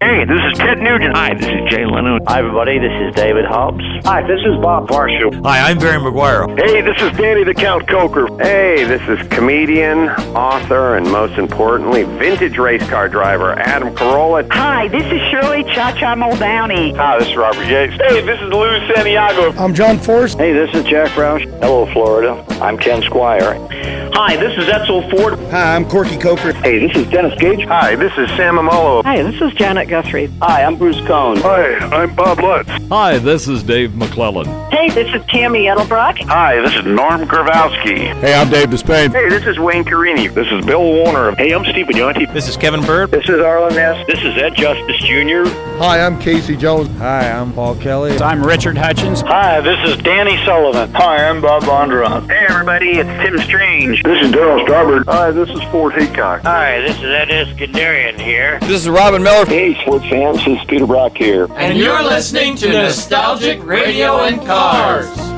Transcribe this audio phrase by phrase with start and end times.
[0.00, 1.16] Hey, this is Ted Nugent.
[1.16, 2.20] Hi, this is Jay Leno.
[2.28, 2.78] Hi, everybody.
[2.78, 3.82] This is David Hobbs.
[4.04, 5.32] Hi, this is Bob Marshall.
[5.42, 6.46] Hi, I'm Barry McGuire.
[6.56, 8.28] Hey, this is Danny the Count Koker.
[8.40, 14.48] Hey, this is comedian, author, and most importantly, vintage race car driver Adam Carolla.
[14.52, 16.94] Hi, this is Shirley Cha Cha Muldowney.
[16.96, 17.94] Hi, this is Robert Yates.
[17.94, 19.50] Hey, this is Lou Santiago.
[19.60, 20.38] I'm John Forrest.
[20.38, 21.44] Hey, this is Jack Roush.
[21.58, 22.44] Hello, Florida.
[22.62, 23.58] I'm Ken Squire.
[24.12, 25.38] Hi, this is Edsel Ford.
[25.50, 26.52] Hi, I'm Corky Coker.
[26.52, 27.64] Hey, this is Dennis Gage.
[27.66, 29.02] Hi, this is Sam Amolo.
[29.04, 30.26] Hi, this is Janet Guthrie.
[30.42, 31.38] Hi, I'm Bruce Cohn.
[31.38, 32.68] Hi, I'm Bob Lutz.
[32.90, 34.46] Hi, this is Dave McLellan.
[34.70, 36.18] Hey, this is Tammy Edelbrock.
[36.24, 38.14] Hi, this is Norm Grabowski.
[38.20, 39.10] Hey, I'm Dave Despain.
[39.10, 40.28] Hey, this is Wayne Carini.
[40.28, 41.34] This is Bill Warner.
[41.36, 42.32] Hey, I'm Steve Bignotti.
[42.32, 43.10] This is Kevin Bird.
[43.10, 44.06] This is Arlen Ness.
[44.06, 45.48] This is Ed Justice Jr.
[45.78, 46.88] Hi, I'm Casey Jones.
[46.98, 48.18] Hi, I'm Paul Kelly.
[48.18, 49.22] I'm Richard Hutchins.
[49.22, 50.92] Hi, this is Danny Sullivan.
[50.94, 52.28] Hi, I'm Bob Bondurant.
[52.28, 54.02] Hey, everybody, it's Tim Strange.
[54.02, 55.04] This is Darryl Starbird.
[55.06, 56.42] Hi, this is Fort Haycock.
[56.42, 58.58] Hi, this is Ed Iskenderian here.
[58.60, 59.46] This is Robin Miller.
[59.46, 61.46] Hey, sports fans, this is Peter Brock here.
[61.52, 65.37] And you're listening to Nostalgic Radio and Cars.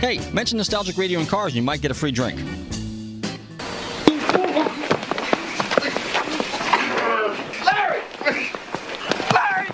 [0.00, 2.38] Hey, mention Nostalgic Radio and Cars and you might get a free drink.
[7.66, 8.00] Larry!
[9.30, 9.68] Larry!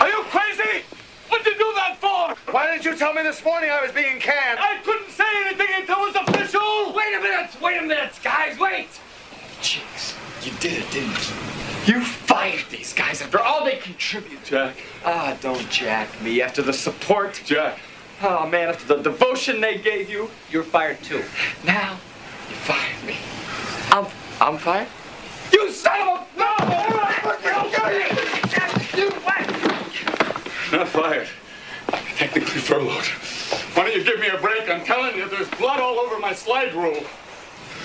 [0.00, 0.82] Are you crazy?
[1.28, 2.34] What'd you do that for?
[2.52, 4.58] Why didn't you tell me this morning I was being canned?
[4.58, 6.92] I couldn't say anything until it was official!
[6.96, 7.56] Wait a minute!
[7.62, 8.58] Wait a minute, guys!
[8.58, 8.88] Wait!
[9.60, 11.30] Jeez, you did it, didn't
[11.86, 12.00] you?
[12.00, 12.04] You
[12.36, 14.44] fired these guys after all they contribute.
[14.44, 14.76] Jack.
[15.06, 16.42] Ah, don't jack me.
[16.42, 17.40] After the support.
[17.46, 17.78] Jack.
[18.22, 20.28] Oh, man, after the devotion they gave you.
[20.50, 21.24] You're fired, too.
[21.64, 21.92] Now,
[22.50, 23.16] you fired me.
[23.90, 24.06] I'm,
[24.38, 24.86] I'm fired?
[25.50, 26.38] You son of a...
[26.38, 26.52] No!
[28.96, 29.46] You what?
[30.72, 31.28] Not fired.
[32.16, 33.06] Technically furloughed.
[33.74, 34.68] Why don't you give me a break?
[34.68, 37.02] I'm telling you, there's blood all over my slide rule.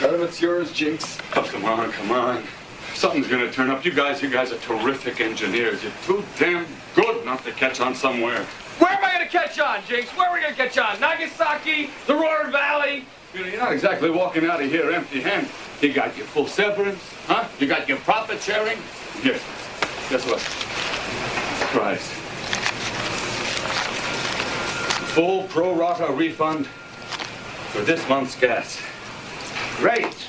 [0.02, 1.18] None of it's yours, Jinx.
[1.38, 2.44] Oh, come on, come on.
[2.94, 3.84] Something's gonna turn up.
[3.84, 5.84] You guys, you guys are terrific engineers.
[5.84, 6.66] You're too damn
[6.96, 8.46] good not to catch on somewhere.
[8.80, 10.10] Where am I gonna catch on, Jinx?
[10.16, 11.00] Where are we gonna catch on?
[11.00, 11.90] Nagasaki?
[12.08, 13.06] The Roaring Valley?
[13.34, 15.50] You know, you're not exactly walking out of here empty-handed.
[15.82, 17.48] You got your full severance, huh?
[17.60, 18.78] You got your profit sharing.
[19.24, 19.40] Here,
[20.10, 20.40] guess what?
[21.60, 22.08] Surprise.
[25.14, 28.80] Full pro rata refund for this month's gas.
[29.78, 30.28] Great.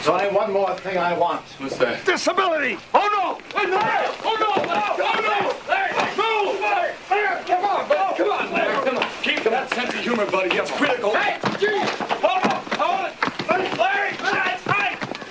[0.00, 1.42] There's only one more thing I want.
[1.58, 2.06] What's that?
[2.06, 2.78] Disability!
[2.94, 3.38] Oh no!
[3.54, 4.06] Wait, Larry!
[4.24, 4.52] Oh no!
[4.56, 5.52] Oh no!
[5.68, 6.16] Larry!
[6.16, 6.58] No!
[6.58, 7.44] Larry!
[7.44, 9.06] Come on, come on, Larry, come on.
[9.22, 10.56] Keep that sense of humor, buddy.
[10.56, 11.14] It's critical.
[11.14, 13.78] Hey, geez, hold on, hold it.
[13.78, 14.56] Larry, hey,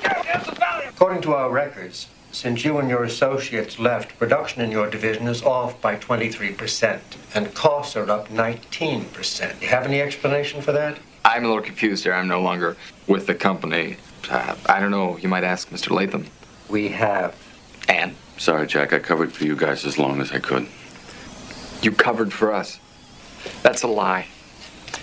[0.04, 5.28] hey, According to our records, since you and your associates left, production in your division
[5.28, 7.00] is off by 23%,
[7.34, 9.60] and costs are up 19%.
[9.60, 11.00] Do you have any explanation for that?
[11.26, 12.14] I'm a little confused here.
[12.14, 12.78] I'm no longer
[13.08, 13.98] with the company.
[14.30, 15.18] Uh, I don't know.
[15.18, 15.92] You might ask Mr.
[15.92, 16.26] Latham.
[16.68, 17.36] We have.
[17.88, 18.16] And?
[18.38, 18.94] Sorry, Jack.
[18.94, 20.68] I covered for you guys as long as I could.
[21.82, 22.80] You covered for us?
[23.64, 24.28] That's a lie.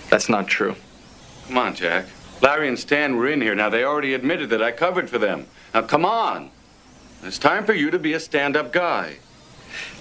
[0.09, 0.75] That's not true.
[1.47, 2.05] Come on, Jack.
[2.41, 3.55] Larry and Stan were in here.
[3.55, 5.47] Now, they already admitted that I covered for them.
[5.73, 6.51] Now, come on.
[7.23, 9.17] It's time for you to be a stand up guy.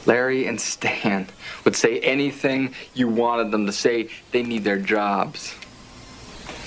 [0.04, 1.26] Larry and Stan
[1.64, 4.08] would say anything you wanted them to say.
[4.32, 5.54] They need their jobs.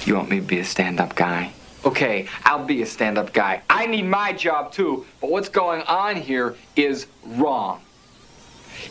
[0.05, 1.53] You want me to be a stand up guy?
[1.85, 3.61] Okay, I'll be a stand up guy.
[3.69, 7.81] I need my job too, but what's going on here is wrong.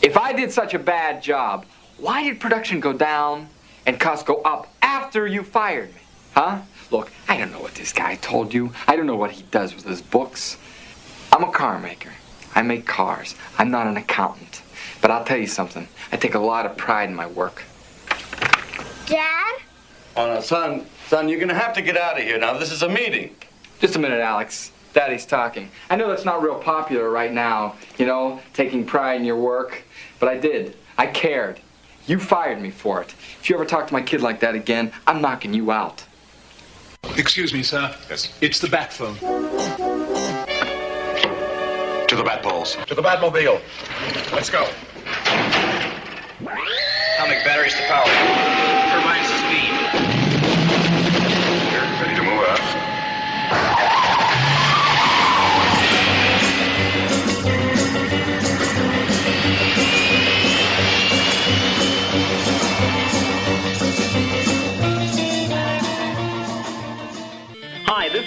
[0.03, 1.67] If I did such a bad job,
[1.99, 3.49] why did production go down
[3.87, 6.01] and costs go up after you fired me?
[6.33, 6.61] Huh?
[6.91, 8.73] Look, I don't know what this guy told you.
[8.87, 10.57] I don't know what he does with his books.
[11.31, 12.13] I'm a car maker.
[12.55, 13.35] I make cars.
[13.59, 14.63] I'm not an accountant.
[15.03, 15.89] But I'll tell you something.
[16.11, 17.65] I take a lot of pride in my work.
[19.07, 19.59] Dad?
[20.17, 22.57] Oh, no, son, son, you're gonna have to get out of here now.
[22.59, 23.35] This is a meeting.
[23.81, 24.73] Just a minute, Alex.
[24.93, 25.71] Daddy's talking.
[25.91, 29.83] I know that's not real popular right now, you know, taking pride in your work,
[30.19, 30.77] but I did.
[30.97, 31.61] I cared.
[32.07, 33.15] You fired me for it.
[33.41, 36.05] If you ever talk to my kid like that again, I'm knocking you out.
[37.17, 37.95] Excuse me, sir.
[38.09, 38.37] Yes.
[38.41, 39.15] It's the bat phone.
[42.07, 42.77] To the bat balls.
[42.87, 43.61] To the Batmobile.
[44.33, 44.67] Let's go.
[46.41, 48.48] Atomic batteries to power.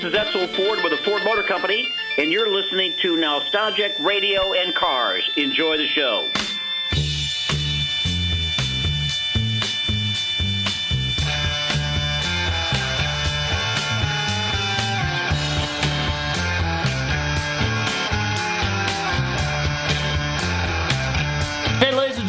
[0.02, 4.54] This is Edsel Ford with the Ford Motor Company, and you're listening to Nostalgic Radio
[4.54, 5.30] and Cars.
[5.38, 6.28] Enjoy the show.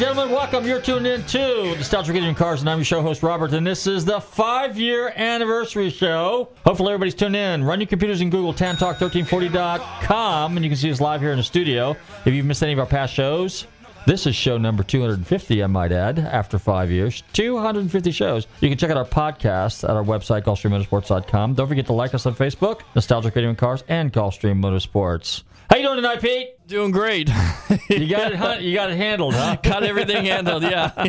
[0.03, 0.67] Gentlemen, welcome.
[0.67, 3.65] You're tuned in to Nostalgic Radio and Cars, and I'm your show host, Robert, and
[3.65, 6.49] this is the five year anniversary show.
[6.67, 7.63] Hopefully, everybody's tuned in.
[7.63, 11.45] Run your computers and Google TanTalk1340.com, and you can see us live here in the
[11.45, 11.97] studio.
[12.25, 13.69] If you've missed any of our past shows,
[14.05, 17.23] this is show number 250, I might add, after five years.
[17.35, 18.49] 250 shows.
[18.61, 21.55] You can check out our podcast at our website, GulfstreamMotorsports.com.
[21.55, 25.45] Don't forget to like us on Facebook, Nostalgic Radio and Cars, and Gulfstream Motorsports.
[25.71, 26.67] How you doing tonight, Pete?
[26.67, 27.31] Doing great.
[27.89, 28.63] You got it.
[28.63, 29.57] You got it handled, huh?
[29.63, 30.93] Got everything handled, yeah.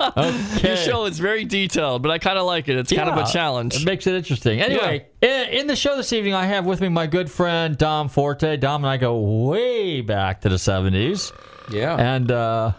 [0.00, 0.68] Okay.
[0.68, 2.76] Your show is very detailed, but I kind of like it.
[2.76, 3.76] It's kind of a challenge.
[3.76, 4.60] It makes it interesting.
[4.60, 8.08] Anyway, in, in the show this evening, I have with me my good friend Dom
[8.08, 8.56] Forte.
[8.56, 11.32] Dom and I go way back to the seventies.
[11.70, 11.96] Yeah.
[11.96, 12.72] And uh,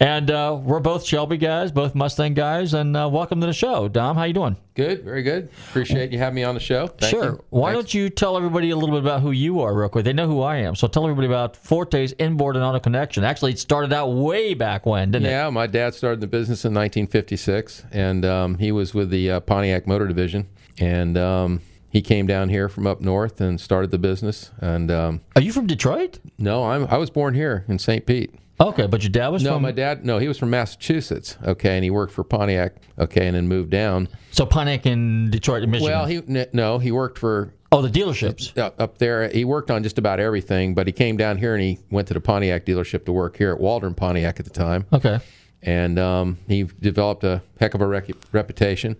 [0.00, 3.88] and uh, we're both Shelby guys, both Mustang guys, and uh, welcome to the show,
[3.88, 4.16] Dom.
[4.16, 4.56] How you doing?
[4.74, 5.50] Good, very good.
[5.68, 6.88] Appreciate you having me on the show.
[6.88, 7.24] Thank sure.
[7.24, 7.44] You.
[7.50, 7.76] Why Thanks.
[7.84, 10.04] don't you tell everybody a little bit about who you are, real quick?
[10.04, 13.22] They know who I am, so tell everybody about Forte's Inboard and Auto Connection.
[13.24, 15.30] Actually, it started out way back when, didn't it?
[15.30, 19.40] Yeah, my dad started the business in 1956, and um, he was with the uh,
[19.40, 20.48] Pontiac Motor Division,
[20.78, 24.50] and um, he came down here from up north and started the business.
[24.58, 26.18] And um, Are you from Detroit?
[26.38, 28.04] no, I'm I was born here in St.
[28.04, 28.34] Pete.
[28.60, 30.04] Okay, but your dad was no, from my dad.
[30.04, 31.36] No, he was from Massachusetts.
[31.44, 32.76] Okay, and he worked for Pontiac.
[32.98, 34.08] Okay, and then moved down.
[34.30, 35.92] So Pontiac in Detroit, Michigan.
[35.92, 38.56] Well, he no, he worked for oh the dealerships.
[38.56, 39.28] up, up there.
[39.28, 42.14] He worked on just about everything, but he came down here and he went to
[42.14, 44.86] the Pontiac dealership to work here at Waldron Pontiac at the time.
[44.92, 45.18] Okay.
[45.62, 48.96] And um, he developed a heck of a rec- reputation.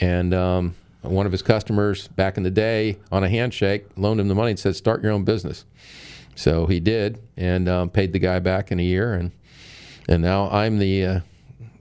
[0.00, 4.28] And um, one of his customers back in the day, on a handshake, loaned him
[4.28, 5.64] the money and said, "Start your own business."
[6.34, 9.32] So he did, and um, paid the guy back in a year, and
[10.08, 11.04] and now I'm the.
[11.06, 11.20] Uh,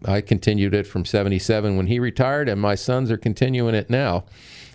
[0.03, 4.25] I continued it from '77 when he retired, and my sons are continuing it now.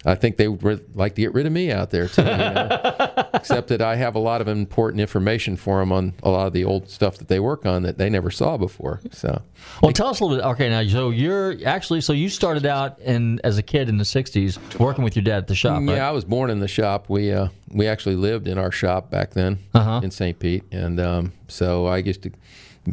[0.05, 2.23] I think they would like to get rid of me out there too.
[2.23, 3.26] You know?
[3.37, 6.53] Except that I have a lot of important information for them on a lot of
[6.53, 9.01] the old stuff that they work on that they never saw before.
[9.13, 9.43] So,
[9.83, 10.45] Well, tell us a little bit.
[10.53, 14.05] Okay, now so you're actually so you started out in as a kid in the
[14.05, 15.97] '60s working with your dad at the shop, right?
[15.97, 17.09] yeah, I was born in the shop.
[17.09, 20.01] We uh, we actually lived in our shop back then Uh-huh.
[20.03, 20.39] in St.
[20.39, 22.31] Pete, and um, so I used to.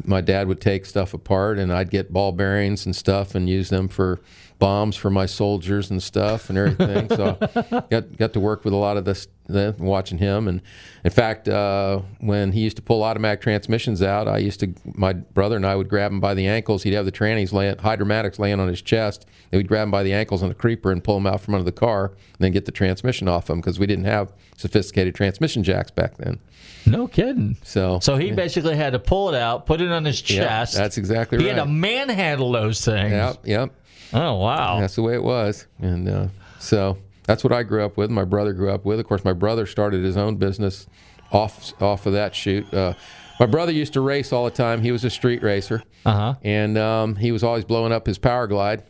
[0.06, 3.70] My dad would take stuff apart, and I'd get ball bearings and stuff and use
[3.70, 4.20] them for
[4.64, 7.10] bombs for my soldiers and stuff and everything.
[7.10, 7.38] so
[7.92, 10.48] got got to work with a lot of this, the, watching him.
[10.48, 10.62] And
[11.04, 15.12] in fact, uh, when he used to pull automatic transmissions out, I used to my
[15.12, 16.84] brother and I would grab him by the ankles.
[16.84, 19.26] He'd have the trannies laying, hydromatics laying on his chest.
[19.52, 21.56] And we'd grab him by the ankles on the creeper and pull him out from
[21.56, 25.14] under the car, and then get the transmission off him because we didn't have sophisticated
[25.14, 26.40] transmission jacks back then.
[26.86, 27.58] No kidding.
[27.64, 30.76] So So he basically had to pull it out, put it on his Yeah, chest.
[30.76, 31.54] that's exactly he right.
[31.54, 33.12] He had to manhandle those things.
[33.12, 33.72] Yep, yep.
[34.14, 34.80] Oh wow.
[34.80, 36.28] That's the way it was, and uh,
[36.60, 38.10] so that's what I grew up with.
[38.10, 39.00] My brother grew up with.
[39.00, 40.88] Of course, my brother started his own business
[41.32, 42.72] off off of that shoot.
[42.74, 42.94] Uh,
[43.40, 44.82] my brother used to race all the time.
[44.82, 46.36] He was a street racer, uh-huh.
[46.44, 48.84] and um, he was always blowing up his Power Glide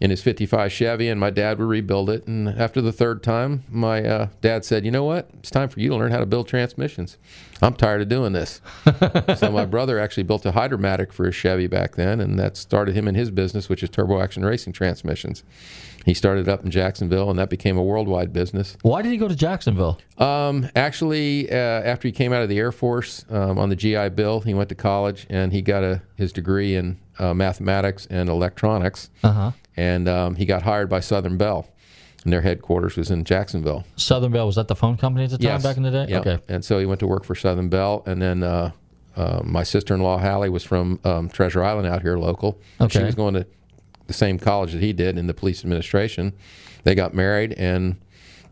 [0.00, 2.26] in his ¡55 Chevy, and my dad would rebuild it.
[2.26, 5.28] And after the third time, my uh, dad said, "You know what?
[5.38, 7.18] It's time for you to learn how to build transmissions.
[7.60, 8.62] I'm tired of doing this."
[9.36, 12.96] so my brother actually built a hydromatic for his Chevy back then, and that started
[12.96, 15.44] him in his business, which is turbo action racing transmissions.
[16.06, 18.76] He started up in Jacksonville, and that became a worldwide business.
[18.80, 19.98] Why did he go to Jacksonville?
[20.16, 24.10] Um, actually, uh, after he came out of the Air Force um, on the GI
[24.10, 28.28] Bill, he went to college and he got a, his degree in uh, mathematics and
[28.28, 29.10] electronics.
[29.22, 29.52] Uh-huh.
[29.80, 31.66] And um, he got hired by Southern Bell,
[32.22, 33.84] and their headquarters was in Jacksonville.
[33.96, 35.62] Southern Bell was that the phone company at the time Yes.
[35.62, 36.06] back in the day?
[36.06, 36.18] Yeah.
[36.20, 36.38] Okay.
[36.48, 38.72] And so he went to work for Southern Bell, and then uh,
[39.16, 42.60] uh, my sister-in-law Hallie was from um, Treasure Island out here local.
[42.78, 42.98] Okay.
[42.98, 43.46] She was going to
[44.06, 46.34] the same college that he did in the police administration.
[46.84, 47.96] They got married and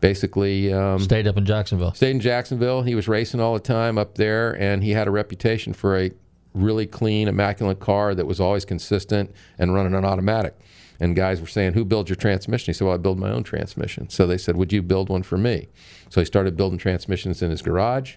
[0.01, 1.93] basically um, Stayed up in Jacksonville.
[1.93, 2.81] Stayed in Jacksonville.
[2.81, 6.11] He was racing all the time up there, and he had a reputation for a
[6.55, 10.57] really clean, immaculate car that was always consistent and running an automatic.
[10.99, 13.43] And guys were saying, "Who builds your transmission?" He said, "Well, I build my own
[13.43, 15.67] transmission." So they said, "Would you build one for me?"
[16.09, 18.15] So he started building transmissions in his garage,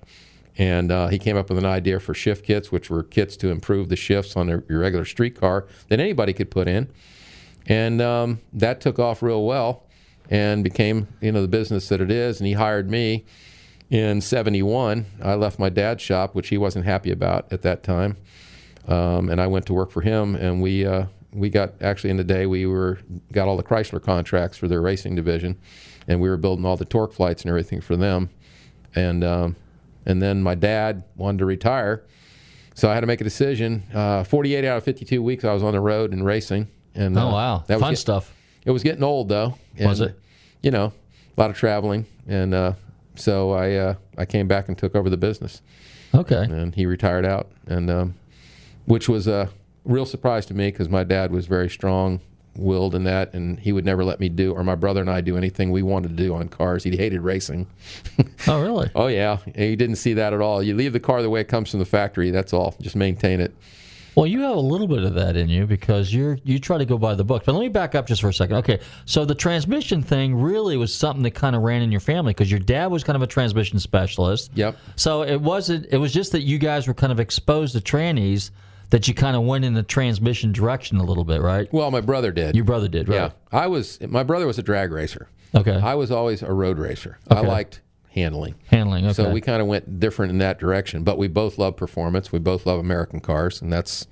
[0.59, 3.49] and uh, he came up with an idea for shift kits, which were kits to
[3.51, 6.89] improve the shifts on a, your regular street car that anybody could put in.
[7.67, 9.85] And um, that took off real well,
[10.29, 12.41] and became you know the business that it is.
[12.41, 13.25] And he hired me
[13.93, 18.17] in 71 i left my dad's shop which he wasn't happy about at that time
[18.89, 22.17] um, and i went to work for him and we uh, we got actually in
[22.17, 22.99] the day we were
[23.33, 25.59] got all the chrysler contracts for their racing division
[26.09, 28.29] and we were building all the TorqueFlites and everything for them
[28.95, 29.57] and um,
[30.05, 32.05] and then my dad wanted to retire
[32.75, 35.62] so i had to make a decision uh, 48 out of 52 weeks i was
[35.62, 37.65] on the road and racing and Oh, uh, wow.
[37.67, 38.35] that was Fun get- stuff.
[38.67, 40.19] it was getting old though Was it?
[40.62, 40.93] you know
[41.37, 42.73] a lot of traveling and uh,
[43.15, 45.61] so I uh, I came back and took over the business.
[46.15, 46.45] Okay.
[46.45, 48.15] And he retired out, and um,
[48.87, 49.51] which was a
[49.85, 52.21] real surprise to me because my dad was very strong
[52.57, 55.21] willed in that, and he would never let me do or my brother and I
[55.21, 56.85] do anything we wanted to do on cars.
[56.85, 57.67] He hated racing.
[58.49, 58.91] Oh, really?
[58.97, 60.65] oh yeah, he didn't see that at all.
[60.65, 62.31] You leave the car the way it comes from the factory.
[62.33, 62.75] That's all.
[62.81, 63.55] Just maintain it.
[64.17, 66.85] Well, you have a little bit of that in you because you're you try to
[66.85, 67.45] go by the book.
[67.47, 68.57] But let me back up just for a second.
[68.57, 72.33] Okay, so the transmission thing really was something that kind of ran in your family
[72.33, 74.51] because your dad was kind of a transmission specialist.
[74.55, 74.77] Yep.
[74.97, 75.87] So it wasn't.
[75.91, 78.51] It was just that you guys were kind of exposed to trannies
[78.92, 81.66] that you kind of went in the transmission direction a little bit, right?
[81.72, 82.54] Well, my brother did.
[82.54, 83.16] Your brother did, right?
[83.16, 83.99] Yeah, I was.
[84.02, 85.28] My brother was a drag racer.
[85.54, 85.75] Okay.
[85.76, 87.18] I was always a road racer.
[87.30, 87.80] I liked
[88.11, 88.54] handling.
[88.66, 89.06] Handling.
[89.06, 89.14] Okay.
[89.14, 92.32] So we kind of went different in that direction, but we both love performance.
[92.32, 94.06] We both love American cars, and that's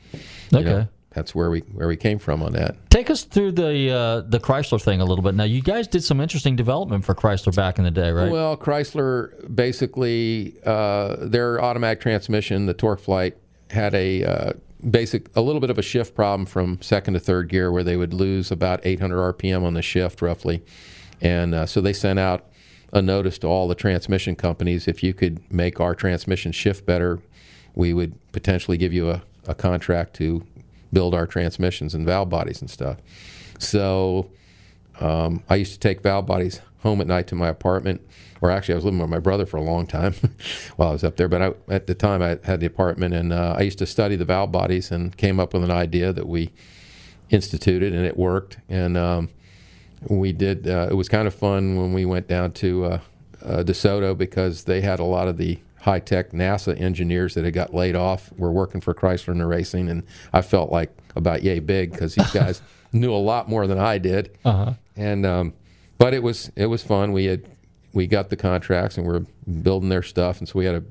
[0.50, 0.88] you know, Okay.
[1.10, 2.76] that's where we where we came from on that.
[2.88, 5.34] Take us through the uh, the Chrysler thing a little bit.
[5.34, 8.32] Now, you guys did some interesting development for Chrysler back in the day, right?
[8.32, 13.34] Well, Chrysler basically uh, their automatic transmission, the TorqueFlite,
[13.70, 14.52] had a uh,
[14.88, 17.96] basic a little bit of a shift problem from second to third gear, where they
[17.96, 20.62] would lose about 800 RPM on the shift roughly,
[21.20, 22.46] and uh, so they sent out
[22.92, 27.20] a notice to all the transmission companies if you could make our transmission shift better,
[27.74, 30.44] we would potentially give you a, a contract to
[30.92, 32.98] build our transmissions and valve bodies and stuff.
[33.58, 34.30] So
[34.98, 38.00] um, I used to take valve bodies home at night to my apartment,
[38.40, 40.14] or actually, I was living with my brother for a long time
[40.76, 41.28] while I was up there.
[41.28, 44.16] But I, at the time, I had the apartment, and uh, I used to study
[44.16, 46.50] the valve bodies and came up with an idea that we
[47.30, 48.58] instituted, and it worked.
[48.68, 49.28] And um,
[50.08, 50.68] we did.
[50.68, 53.00] Uh, it was kind of fun when we went down to uh,
[53.44, 57.54] uh, DeSoto because they had a lot of the high tech NASA engineers that had
[57.54, 61.42] got laid off were working for Chrysler in the racing, and I felt like about
[61.42, 64.36] yay big because these guys knew a lot more than I did.
[64.44, 64.74] Uh-huh.
[64.96, 65.54] And um,
[65.98, 67.12] but it was it was fun.
[67.12, 67.44] We had
[67.92, 69.20] we got the contracts and we are
[69.62, 70.82] building their stuff, and so we had a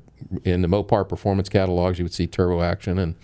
[0.44, 3.14] in the Mopar performance catalogs you would see turbo action and.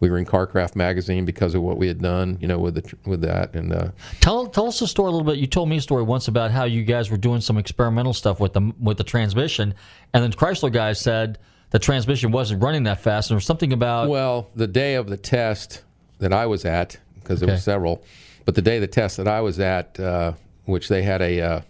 [0.00, 2.96] We were in CarCraft magazine because of what we had done, you know, with the
[3.06, 3.88] with that, and uh,
[4.20, 5.38] Tell tell us a story a little bit.
[5.38, 8.38] You told me a story once about how you guys were doing some experimental stuff
[8.38, 9.72] with the with the transmission,
[10.12, 11.38] and then Chrysler guys said
[11.70, 15.06] the transmission wasn't running that fast, and there was something about Well, the day of
[15.08, 15.84] the test
[16.18, 17.54] that I was at, because there Okay.
[17.56, 18.02] were several,
[18.44, 20.32] but the day of the test that I was at, uh,
[20.64, 21.60] which they had a, uh,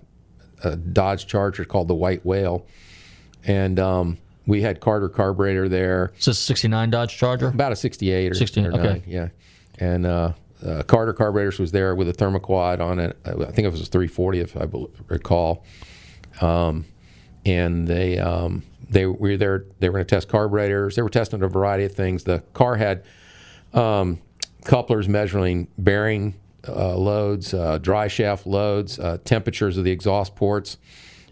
[0.65, 2.67] a Dodge Charger called the White Whale,
[3.45, 6.13] and um, we had Carter carburetor there.
[6.19, 7.49] So it's a 69 Dodge Charger?
[7.49, 8.83] About a 68 or 16, or okay.
[8.83, 9.29] 9, yeah.
[9.79, 10.33] And uh,
[10.65, 13.19] uh, Carter carburetors was there with a thermoquad on it.
[13.25, 14.67] I think it was a 340, if I
[15.09, 15.65] recall.
[16.41, 16.85] Um,
[17.47, 19.67] and they um, they were there.
[19.79, 20.97] They were going to test carburetors.
[20.97, 22.25] They were testing a variety of things.
[22.25, 23.05] The car had
[23.73, 24.21] um,
[24.65, 26.35] couplers measuring bearing
[26.69, 30.79] uh, loads, uh, dry shaft loads, uh, temperatures of the exhaust ports.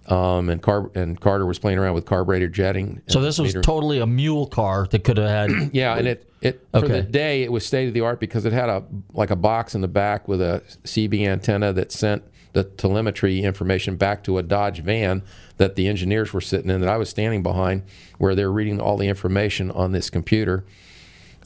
[0.08, 3.00] Um, and, Car- and Carter was playing around with carburetor jetting.
[3.06, 5.70] So this was meter- totally a mule car that could have had.
[5.72, 6.88] yeah, and it it for Okay.
[6.88, 9.76] the day it was state of the art because it had a like a box
[9.76, 14.42] in the back with a CB antenna that sent the telemetry information back to a
[14.42, 15.22] Dodge van
[15.58, 17.84] that the engineers were sitting in that I was standing behind,
[18.18, 20.64] where they're reading all the information on this computer,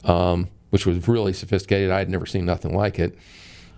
[0.03, 1.91] um, which was really sophisticated.
[1.91, 3.15] I had never seen nothing like it.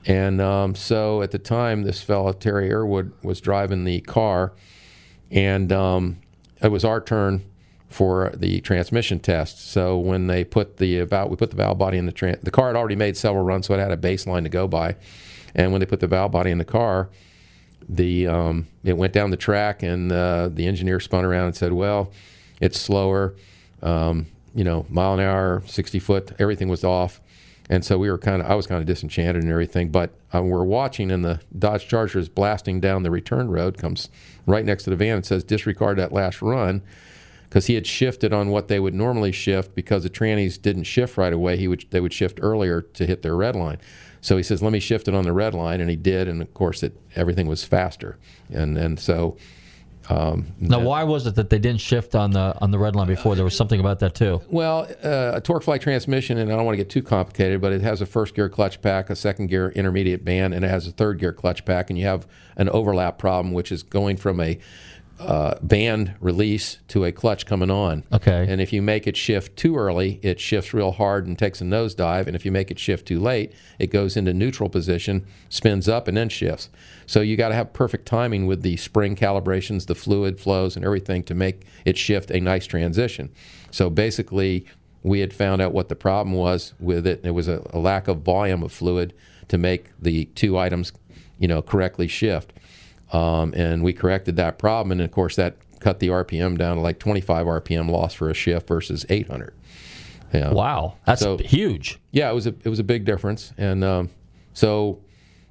[0.05, 4.53] And um, so at the time, this fellow Terry Irwood was driving the car,
[5.29, 6.19] and um,
[6.61, 7.43] it was our turn
[7.89, 9.67] for the transmission test.
[9.71, 12.67] So when they put the valve, we put the valve body in the the car
[12.67, 14.95] had already made several runs, so it had a baseline to go by.
[15.55, 17.09] And when they put the valve body in the car,
[17.87, 21.73] the um, it went down the track, and uh, the engineer spun around and said,
[21.73, 22.11] "Well,
[22.61, 23.35] it's slower.
[23.81, 27.19] Um, you know, mile an hour, 60 foot, everything was off."
[27.69, 29.89] And so we were kind of, I was kind of disenchanted and everything.
[29.89, 34.09] But uh, we're watching, and the Dodge Charger is blasting down the return road, comes
[34.47, 36.81] right next to the van and says, "Disregard that last run."
[37.49, 41.17] because he had shifted on what they would normally shift because the trannies didn't shift
[41.17, 41.57] right away.
[41.57, 43.79] He would they would shift earlier to hit their red line.
[44.21, 46.41] So he says, "Let me shift it on the red line," and he did, and
[46.41, 48.17] of course, it everything was faster,
[48.51, 49.35] and and so.
[50.09, 53.07] Um, Now, why was it that they didn't shift on the on the red line
[53.07, 53.35] before?
[53.35, 54.41] There was something about that too.
[54.49, 57.81] Well, uh, a TorqueFlite transmission, and I don't want to get too complicated, but it
[57.81, 60.91] has a first gear clutch pack, a second gear intermediate band, and it has a
[60.91, 64.57] third gear clutch pack, and you have an overlap problem, which is going from a
[65.19, 68.05] uh, band release to a clutch coming on.
[68.11, 68.45] Okay.
[68.47, 71.65] And if you make it shift too early, it shifts real hard and takes a
[71.65, 72.25] nosedive.
[72.25, 76.07] And if you make it shift too late, it goes into neutral position, spins up,
[76.07, 76.69] and then shifts.
[77.05, 80.85] So you got to have perfect timing with the spring calibrations, the fluid flows, and
[80.85, 83.29] everything to make it shift a nice transition.
[83.71, 84.65] So basically,
[85.03, 87.21] we had found out what the problem was with it.
[87.23, 89.13] It was a, a lack of volume of fluid
[89.49, 90.93] to make the two items,
[91.39, 92.53] you know, correctly shift.
[93.11, 96.81] Um, and we corrected that problem, and of course that cut the RPM down to
[96.81, 99.53] like 25 RPM loss for a shift versus 800.
[100.33, 100.51] Yeah.
[100.51, 101.99] Wow, that's huge.
[102.11, 104.09] Yeah, it was a it was a big difference, and um,
[104.53, 104.99] so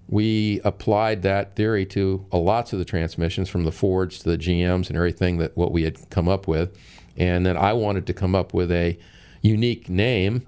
[0.09, 4.39] we applied that theory to a lots of the transmissions, from the Fords to the
[4.39, 6.77] GMs and everything that what we had come up with,
[7.17, 8.97] and then I wanted to come up with a
[9.43, 10.47] unique name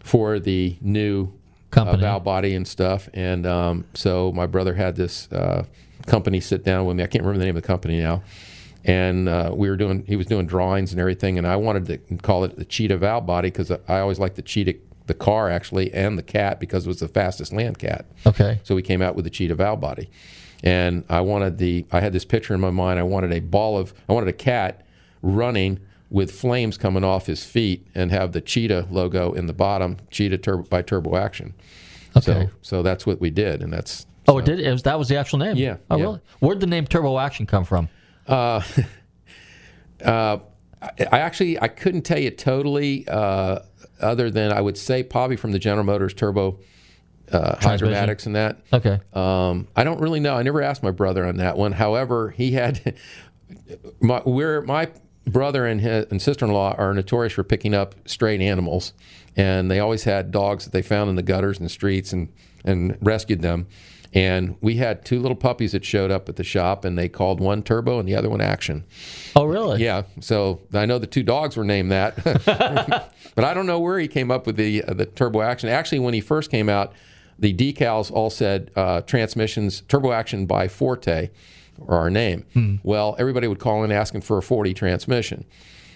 [0.00, 1.28] for the new uh,
[1.70, 2.02] Company.
[2.02, 5.64] valve body and stuff, and um, so my brother had this uh,
[6.06, 7.02] company sit down with me.
[7.02, 8.22] I can't remember the name of the company now.
[8.84, 12.16] And uh, we were doing, he was doing drawings and everything, and I wanted to
[12.18, 14.74] call it the cheetah valve body because I always liked the cheetah,
[15.06, 18.04] the car actually, and the cat because it was the fastest land cat.
[18.26, 18.60] Okay.
[18.62, 20.10] So we came out with the cheetah valve body,
[20.62, 22.98] and I wanted the, I had this picture in my mind.
[22.98, 24.84] I wanted a ball of, I wanted a cat
[25.22, 29.96] running with flames coming off his feet and have the cheetah logo in the bottom,
[30.10, 31.54] cheetah turbo by turbo action.
[32.14, 32.22] Okay.
[32.22, 34.60] So, so that's what we did, and that's Oh, it did.
[34.60, 35.56] It was, that was the actual name.
[35.56, 36.02] Yeah, Oh, yeah.
[36.04, 36.20] really?
[36.40, 37.88] Where'd the name Turbo Action come from?
[38.26, 38.62] Uh,
[40.04, 40.38] uh,
[40.82, 43.60] I actually I couldn't tell you totally, uh,
[44.00, 46.58] other than I would say probably from the General Motors turbo
[47.32, 48.58] uh, hydramatics and that.
[48.72, 49.00] Okay.
[49.14, 50.34] Um, I don't really know.
[50.36, 51.72] I never asked my brother on that one.
[51.72, 52.96] However, he had
[54.00, 54.90] my we're my
[55.26, 58.92] brother and his and sister-in-law are notorious for picking up strayed animals,
[59.36, 62.30] and they always had dogs that they found in the gutters and streets and
[62.64, 63.66] and rescued them.
[64.14, 67.40] And we had two little puppies that showed up at the shop, and they called
[67.40, 68.84] one Turbo and the other one Action.
[69.34, 69.82] Oh, really?
[69.82, 70.02] Yeah.
[70.20, 72.22] So I know the two dogs were named that,
[73.34, 75.68] but I don't know where he came up with the uh, the Turbo Action.
[75.68, 76.92] Actually, when he first came out,
[77.40, 81.30] the decals all said uh, transmissions Turbo Action by Forte,
[81.80, 82.44] or our name.
[82.52, 82.76] Hmm.
[82.84, 85.44] Well, everybody would call in asking for a Forte transmission,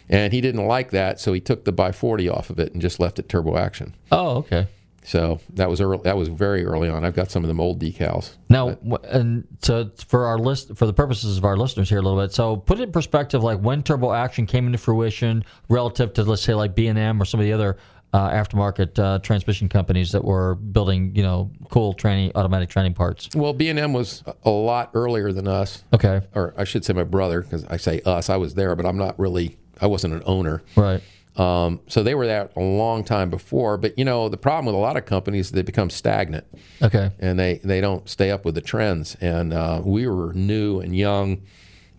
[0.09, 2.83] and he didn't like that, so he took the by Forte off of it and
[2.83, 3.95] just left it Turbo Action.
[4.11, 4.67] Oh, okay.
[5.09, 7.03] So that was early, that was very early on.
[7.03, 8.37] I've got some of them old decals.
[8.51, 12.03] Now, wh- and to for our list for the purposes of our listeners here a
[12.03, 12.31] little bit.
[12.33, 16.43] So, put it in perspective, like when Turbo Action came into fruition relative to let's
[16.43, 17.79] say like B and M or some of the other
[18.13, 23.31] uh, aftermarket uh, transmission companies that were building, you know, cool training automatic training parts.
[23.35, 25.85] Well, B and M was a lot earlier than us.
[25.95, 26.21] Okay.
[26.35, 28.29] Or I should say my brother, because I say us.
[28.29, 29.57] I was there, but I'm not really.
[29.81, 30.63] I wasn't an owner.
[30.77, 31.03] Right.
[31.39, 33.79] Um, so they were there a long time before.
[33.79, 36.45] But you know, the problem with a lot of companies they become stagnant.
[36.83, 37.13] Okay.
[37.19, 39.17] And they they don't stay up with the trends.
[39.21, 41.43] And uh, we were new and young.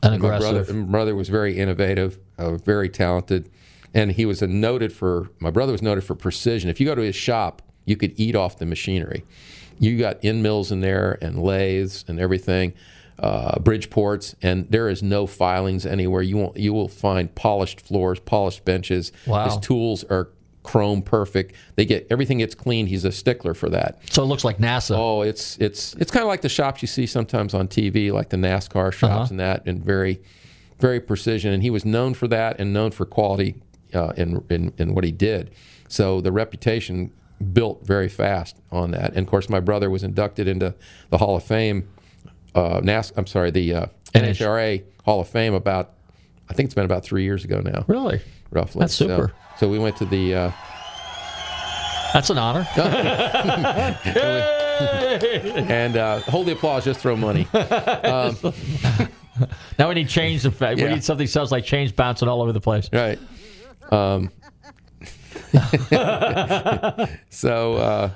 [0.03, 0.75] And my brother, aggressive.
[0.75, 3.49] my brother was very innovative, uh, very talented,
[3.93, 5.29] and he was a noted for.
[5.39, 6.69] My brother was noted for precision.
[6.69, 9.25] If you go to his shop, you could eat off the machinery.
[9.77, 12.73] You got in mills in there and lathes and everything,
[13.19, 16.21] uh, bridge ports, and there is no filings anywhere.
[16.21, 16.57] You won't.
[16.57, 19.11] You will find polished floors, polished benches.
[19.27, 19.45] Wow.
[19.45, 20.29] His tools are
[20.63, 21.55] chrome perfect.
[21.75, 22.89] They get everything gets cleaned.
[22.89, 23.99] He's a stickler for that.
[24.11, 24.95] So it looks like NASA.
[24.97, 28.29] Oh, it's it's it's kind of like the shops you see sometimes on TV, like
[28.29, 29.27] the NASCAR shops Uh-huh.
[29.31, 30.21] and that, and very
[30.79, 31.51] very precision.
[31.53, 33.55] And he was known for that and known for quality
[33.93, 35.51] uh, in, in in what he did.
[35.87, 37.11] So the reputation
[37.53, 39.09] built very fast on that.
[39.15, 40.75] And of course, my brother was inducted into
[41.09, 41.87] the Hall of Fame.
[42.55, 45.93] Uh, NAS, I'm sorry, the uh, NHRA Hall of Fame about
[46.49, 47.85] I think it's been about three years ago now.
[47.87, 48.21] Really?
[48.51, 48.79] Roughly.
[48.79, 49.33] That's So- super.
[49.57, 50.33] So, we went to the.
[50.33, 50.51] Uh,
[52.13, 52.65] That's an honor.
[55.69, 57.45] and uh, hold the applause, just throw money.
[57.53, 58.37] Um,
[59.77, 60.79] now we need change effect.
[60.79, 60.85] Yeah.
[60.87, 62.89] We need something that sounds like change bouncing all over the place.
[62.93, 63.19] Right.
[63.91, 64.31] Um,
[67.29, 68.11] so uh,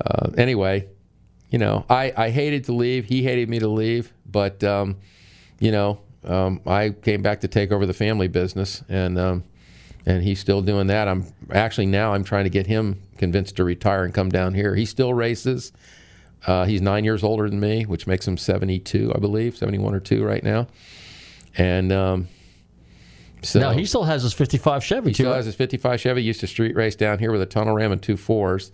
[0.00, 0.86] uh, anyway,
[1.50, 3.04] you know, I, I hated to leave.
[3.04, 4.96] He hated me to leave, but um,
[5.58, 9.44] you know, um, I came back to take over the family business, and um,
[10.04, 11.08] and he's still doing that.
[11.08, 14.74] I'm actually now I'm trying to get him convinced to retire and come down here.
[14.74, 15.72] He still races.
[16.46, 20.00] Uh, he's nine years older than me, which makes him 72, I believe, 71 or
[20.00, 20.68] two right now.
[21.56, 22.28] And um,
[23.42, 25.24] so no, he still has his 55 Chevy he too.
[25.24, 26.22] still has his 55 Chevy.
[26.22, 28.70] Used to street race down here with a tunnel ram and two fours.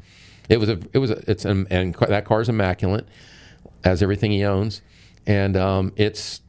[0.52, 3.08] It was a, it was a, it's an, and that car's immaculate,
[3.84, 4.82] as everything he owns,
[5.26, 6.40] and um, it's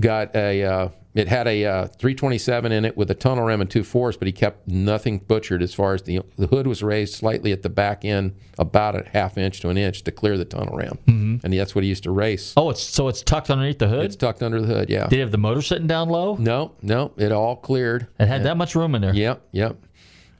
[0.00, 3.70] got a, uh, it had a uh, 327 in it with a tunnel ram and
[3.70, 7.14] two fours, but he kept nothing butchered as far as the the hood was raised
[7.14, 10.44] slightly at the back end, about a half inch to an inch to clear the
[10.44, 11.44] tunnel ram, Mhm.
[11.44, 12.52] and that's what he used to race.
[12.56, 14.04] Oh, it's so it's tucked underneath the hood.
[14.06, 15.04] It's tucked under the hood, yeah.
[15.04, 16.34] Did he have the motor sitting down low?
[16.36, 18.08] No, no, it all cleared.
[18.18, 19.14] It had that much room in there.
[19.14, 19.76] Yep, yep.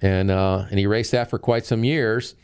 [0.02, 2.34] And uh, and he raced that for quite some years,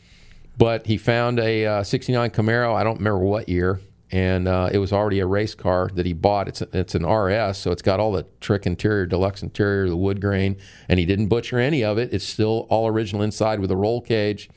[0.57, 2.75] but he found a uh, '69 Camaro.
[2.75, 3.79] I don't remember what year,
[4.11, 6.47] and uh, it was already a race car that he bought.
[6.47, 10.21] It's it's an RS, so it's got all the trick interior, deluxe interior, the wood
[10.21, 12.13] grain, and he didn't butcher any of it.
[12.13, 14.49] It's still all original inside with a roll cage,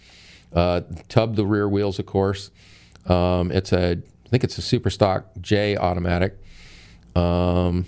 [0.53, 2.51] uh, tub the rear wheels, of course.
[3.07, 3.93] Um, it's a
[4.27, 6.37] I think it's a super stock J automatic.
[7.15, 7.87] Um,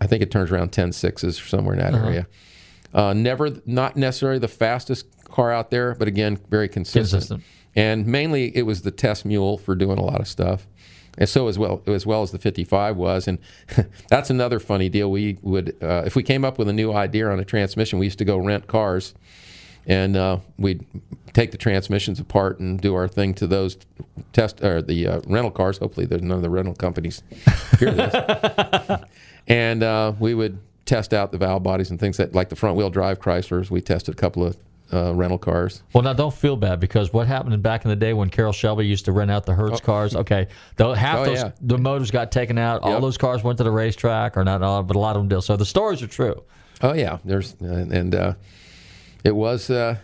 [0.00, 2.06] I think it turns around 10 sixes or somewhere in that Uh-huh.
[2.06, 2.26] area.
[2.94, 7.10] Uh, never, not necessarily the fastest car out there, but again, very consistent.
[7.10, 7.42] Consistent.
[7.76, 10.66] And mainly, it was the test mule for doing a lot of stuff,
[11.16, 13.28] and so as well as well as the 55 was.
[13.28, 13.38] And
[14.08, 15.10] that's another funny deal.
[15.10, 18.06] We would, uh, if we came up with a new idea on a transmission, we
[18.06, 19.14] used to go rent cars,
[19.86, 20.84] and uh, we'd
[21.34, 23.76] take the transmissions apart and do our thing to those
[24.32, 25.78] test or the uh, rental cars.
[25.78, 27.22] Hopefully, there's none of the rental companies
[27.78, 29.00] hear this
[29.48, 32.76] and uh, we would test out the valve bodies and things that, like the front
[32.76, 33.70] wheel drive Chryslers.
[33.70, 34.56] We tested a couple of
[34.92, 35.82] uh, rental cars.
[35.92, 38.86] Well, now don't feel bad because what happened back in the day when Carroll Shelby
[38.86, 40.16] used to rent out the Hertz cars?
[40.16, 41.52] Okay, though half Oh, those yeah.
[41.60, 42.82] the motors got taken out.
[42.82, 45.28] All those cars went to the racetrack, or not all, but a lot of them
[45.28, 45.42] did.
[45.42, 46.42] So the stories are true.
[46.80, 48.34] Oh yeah, there's and, and uh,
[49.24, 49.68] it was.
[49.68, 49.96] Uh,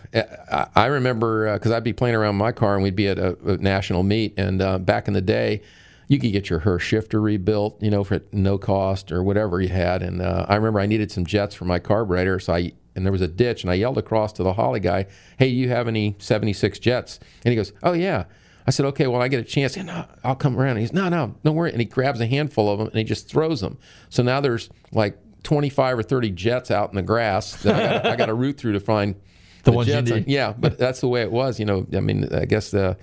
[0.74, 3.56] I, remember because I'd be playing around my car and we'd be at a, a
[3.58, 5.62] national meet, and uh, back in the day.
[6.06, 9.70] You could get your Hurst shifter rebuilt, you know, for no cost or whatever you
[9.70, 10.02] had.
[10.02, 13.12] And uh, I remember I needed some jets for my carburetor, so I and there
[13.12, 15.06] was a ditch, and I yelled across to the Holley guy,
[15.38, 18.24] "Hey, you have any '76 jets?" And he goes, "Oh yeah."
[18.66, 20.92] I said, "Okay, well, I get a chance, and no, I'll come around." And he's,
[20.92, 23.60] "No, no, don't worry." And he grabs a handful of them and he just throws
[23.60, 23.76] them.
[24.08, 28.26] So now there's like 25 or 30 jets out in the grass that I got,
[28.26, 29.14] to root through to find
[29.64, 30.10] The ones you jets.
[30.10, 30.28] need.
[30.28, 31.58] Yeah, but that's the way it was.
[31.58, 32.96] You know, I mean, I guess the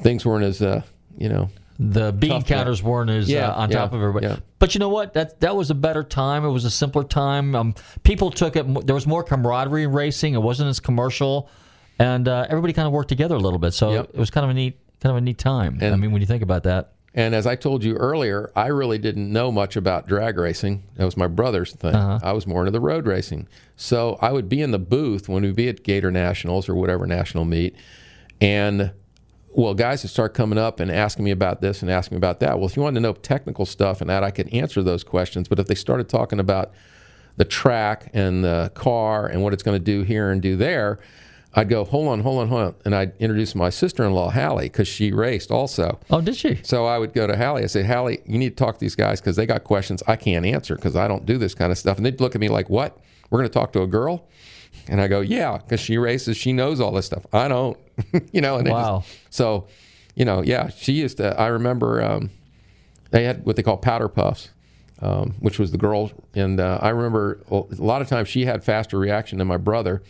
[0.00, 0.82] things weren't as, uh,
[1.16, 4.26] you know, The bean counters weren't as Yeah, uh, on yeah, top of everybody.
[4.26, 4.36] yeah.
[4.58, 5.12] But you know what?
[5.14, 6.44] That that was a better time.
[6.44, 7.54] It was a simpler time.
[7.54, 8.86] Um, people took it.
[8.86, 10.34] There was more camaraderie in racing.
[10.34, 11.48] It wasn't as commercial,
[11.98, 13.74] and uh, everybody kind of worked together a little bit.
[13.74, 14.10] So Yep.
[14.14, 15.78] it was kind of a neat, kind of a neat time.
[15.82, 16.92] I mean, when you think about that.
[17.18, 20.82] And as I told you earlier, I really didn't know much about drag racing.
[20.96, 21.94] That was my brother's thing.
[21.94, 22.18] Uh-huh.
[22.22, 23.48] I was more into the road racing.
[23.74, 27.06] So I would be in the booth when we'd be at Gator Nationals or whatever
[27.06, 27.74] national meet.
[28.40, 28.92] And,
[29.56, 32.40] well, guys would start coming up and asking me about this and asking me about
[32.40, 32.58] that.
[32.58, 35.48] Well, if you wanted to know technical stuff and that, I could answer those questions.
[35.48, 36.72] But if they started talking about
[37.38, 40.98] the track and the car and what it's going to do here and do there,
[41.54, 42.74] I'd go, hold on, hold on, hold on.
[42.84, 45.98] And I'd introduce my sister in law, Hallie, because she raced also.
[46.10, 46.56] Oh, did she?
[46.62, 47.62] So I would go to Hallie.
[47.62, 50.16] I say, Hallie, you need to talk to these guys because they got questions I
[50.16, 51.96] can't answer because I don't do this kind of stuff.
[51.96, 52.98] And they'd look at me like, what?
[53.30, 54.28] We're going to talk to a girl?
[54.88, 57.26] And I go, yeah, because she races, she knows all this stuff.
[57.32, 57.76] I don't,
[58.32, 58.56] you know.
[58.56, 59.00] And Wow.
[59.04, 59.66] Just, so,
[60.14, 61.38] you know, yeah, she used to.
[61.40, 62.30] I remember um,
[63.10, 64.50] they had what they call powder puffs,
[65.00, 66.12] um, which was the girls.
[66.34, 70.02] And uh, I remember a lot of times she had faster reaction than my brother,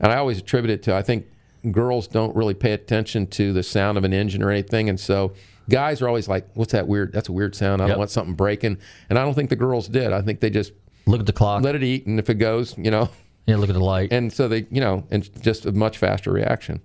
[0.00, 1.26] and I always attribute it to I think
[1.70, 5.32] girls don't really pay attention to the sound of an engine or anything, and so.
[5.68, 7.12] Guys are always like, "What's that weird?
[7.12, 7.82] That's a weird sound.
[7.82, 7.90] I Yep.
[7.94, 8.78] don't want something breaking."
[9.10, 10.12] And I don't think the girls did.
[10.12, 10.70] I think they just
[11.06, 11.64] Look at the clock.
[11.64, 13.08] let it eat, and if it goes, you know,
[13.46, 14.12] Yeah, look at the light.
[14.12, 16.80] and so they, you know, and just a much faster reaction.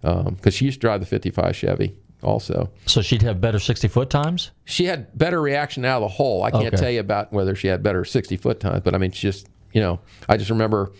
[0.00, 2.70] Because she used to drive the 55 Chevy also.
[2.86, 4.50] So she'd have better 60 foot times?
[4.64, 6.42] She had better reaction out of the hole.
[6.44, 6.76] I can't Okay.
[6.76, 9.48] tell you about whether she had better 60 foot times, but I mean, she just,
[9.72, 10.92] you know, I just remember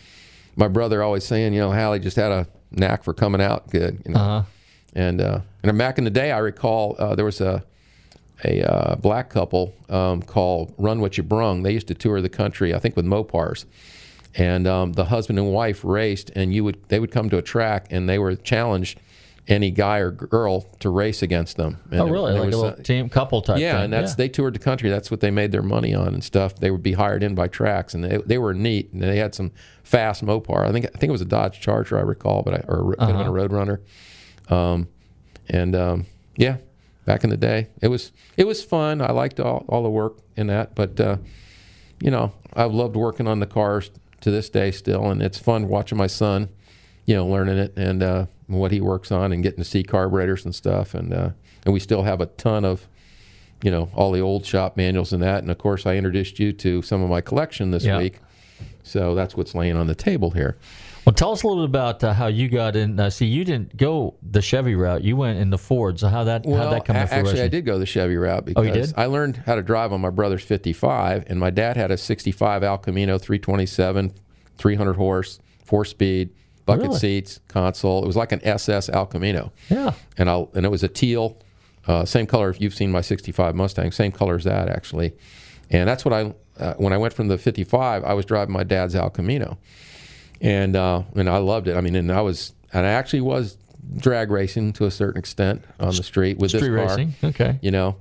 [0.56, 4.02] my brother always saying, you know, Hallie just had a knack for coming out good,
[4.04, 4.20] you know.
[4.20, 4.42] Uh-huh.
[4.94, 7.62] And uh, and back in the day, I recall uh, there was a
[8.44, 11.62] a uh, black couple um, called Run What You Brung.
[11.62, 13.64] They used to tour the country, I think, with Mopars.
[14.34, 17.42] And um, the husband and wife raced, and you would they would come to a
[17.42, 19.00] track, and they were challenged
[19.48, 21.78] any guy or girl to race against them.
[21.90, 22.32] And oh, it- really?
[22.34, 23.84] there Like a little uh, team couple type yeah, thing.
[23.84, 24.90] and that's they toured the country.
[24.90, 26.56] That's what they made their money on and stuff.
[26.56, 28.92] They would be hired in by tracks, and they, they were neat.
[28.92, 29.50] And they had some
[29.82, 30.66] fast Mopar.
[30.66, 32.98] I think I think it was a Dodge Charger, I recall, but I, or it
[32.98, 33.48] could have been a Uh-huh.
[33.48, 34.52] Roadrunner.
[34.54, 34.88] Um,
[35.48, 36.58] and um, yeah,
[37.06, 39.00] back in the day, it was it was fun.
[39.00, 41.16] I liked all, all the work in that, but uh,
[42.02, 45.68] you know, I've loved working on the cars to this day still, and it's fun
[45.68, 46.48] watching my son,
[47.06, 50.44] you know, learning it and uh, what he works on and getting to see carburetors
[50.44, 51.30] and stuff, and uh,
[51.64, 52.86] and we still have a ton of,
[53.62, 56.52] you know, all the old shop manuals and that, and of course I introduced you
[56.54, 57.98] to some of my collection this Yeah.
[57.98, 58.18] week,
[58.82, 60.56] so that's what's laying on the table here.
[61.08, 63.00] Well, tell us a little bit about uh, how you got in.
[63.00, 65.02] Uh, see, you didn't go the Chevy route.
[65.02, 65.98] You went in the Ford.
[65.98, 67.44] So how that how that come to actually, fruition?
[67.46, 68.98] I did go the Chevy route Oh, because did?
[68.98, 72.62] I learned how to drive on my brother's 55, and my dad had a 65
[72.62, 74.12] El Camino 327,
[74.58, 76.28] 300 horse, four speed,
[76.66, 76.98] bucket Really?
[76.98, 78.04] seats, console.
[78.04, 79.94] It was like an SS El Camino, Yeah.
[80.18, 81.38] and I and it was a teal,
[81.86, 82.50] uh, same color.
[82.50, 85.14] If you've seen my 65 Mustang, same color as that actually,
[85.70, 88.64] and that's what I uh, when I went from the 55, I was driving my
[88.64, 89.56] dad's El Camino,
[90.40, 91.76] and uh, and I loved it.
[91.76, 93.56] I mean, and I was and I actually was
[93.96, 96.96] drag racing to a certain extent on the street with Street this car.
[96.96, 97.14] racing.
[97.24, 97.58] Okay.
[97.62, 97.96] You know,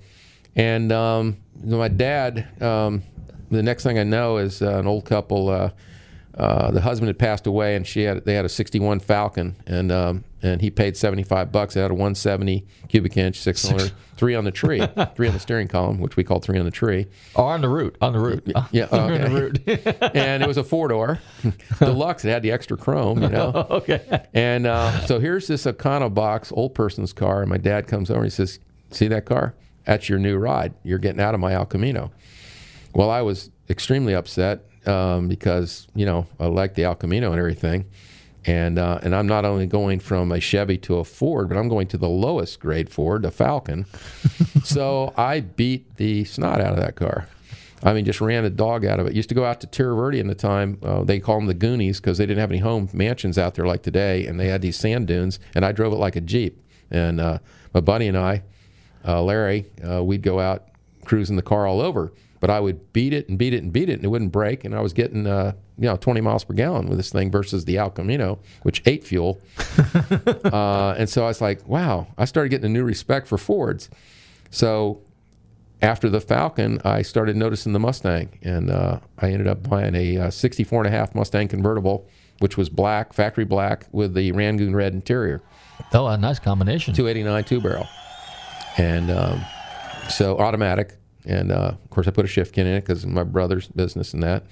[0.56, 2.62] and um, my dad.
[2.62, 3.04] Um,
[3.50, 5.50] the next thing I know is uh, an old couple.
[5.50, 5.70] Uh,
[6.38, 9.92] uh, the husband had passed away, and she had they had a '61 Falcon, and
[9.92, 11.76] um, and he paid 75 bucks.
[11.76, 15.40] It had a 170 cubic inch, six cylinder, three on the tree, three on the
[15.40, 17.08] steering column, which we called three on the tree.
[17.36, 17.98] Oh, on the route.
[18.02, 18.48] On the route.
[18.72, 19.24] Yeah, on okay.
[19.24, 20.02] the route.
[20.16, 21.20] and it was a four door
[21.80, 22.24] deluxe.
[22.24, 23.66] It had the extra chrome, you know.
[23.72, 24.28] okay.
[24.36, 28.20] And uh, so here's this Econo box, old person's car, and my dad comes over
[28.20, 28.60] and he says,
[28.92, 29.56] "See that car?
[29.86, 30.76] That's your new ride.
[30.84, 32.12] You're getting out of my El Camino."
[32.94, 37.40] Well, I was extremely upset um, because you know I like the El Camino and
[37.40, 37.86] everything,
[38.46, 41.68] and uh, and I'm not only going from a Chevy to a Ford, but I'm
[41.68, 43.86] going to the lowest grade Ford, a Falcon.
[44.64, 47.28] so I beat the snot out of that car.
[47.84, 49.14] I mean, just ran a dog out of it.
[49.14, 50.80] Used to go out to Tierra Verde in the time.
[50.82, 53.68] Uh, they call them the Goonies because they didn't have any home mansions out there
[53.68, 55.40] like today, and they had these sand dunes.
[55.54, 56.60] And I drove it like a jeep.
[56.90, 57.38] And uh,
[57.74, 58.44] my buddy and I,
[59.06, 60.70] uh, Larry, uh, we'd go out
[61.06, 62.12] cruising the car all over.
[62.40, 64.64] But I would beat it and beat it and beat it, and it wouldn't break.
[64.64, 67.66] And I was getting, uh, you know, 20 miles per gallon with this thing versus
[67.66, 69.40] the El Camino, which ate fuel.
[70.46, 73.90] uh, and so I was like, wow, I started getting a new respect for Fords.
[74.52, 75.02] So
[75.82, 80.18] after the Falcon, I started noticing the Mustang, and uh, I ended up buying a
[80.18, 82.08] uh, 64 and a half Mustang convertible,
[82.40, 85.42] which was black, factory black, with the Rangoon red interior.
[85.94, 86.94] Oh, a nice combination.
[86.94, 87.88] 289 two barrel,
[88.78, 89.46] and um,
[90.10, 93.24] so automatic, and uh, of course I put a shift kit in it because my
[93.24, 94.44] brother's business and that,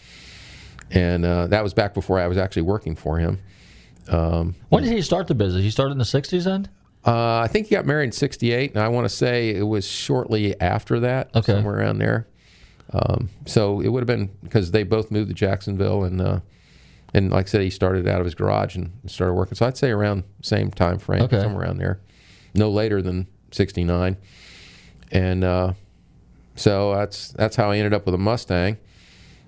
[0.91, 3.39] and uh, that was back before I was actually working for him.
[4.09, 5.63] Um, When did he start the business?
[5.63, 6.69] He started in the 60s then?
[7.07, 9.87] uh, I think he got married in '68, and I want to say it was
[9.87, 11.53] shortly after that, Okay.
[11.53, 12.27] somewhere around there.
[12.93, 16.39] Um, so it would have been because they both moved to Jacksonville, and uh,
[17.13, 19.55] and like I said, he started out of his garage and started working.
[19.55, 21.39] So I'd say around same time frame, Okay.
[21.39, 21.99] somewhere around there,
[22.55, 24.17] no later than '69,
[25.11, 25.73] and uh,
[26.55, 28.77] so that's that's how I ended up with a Mustang,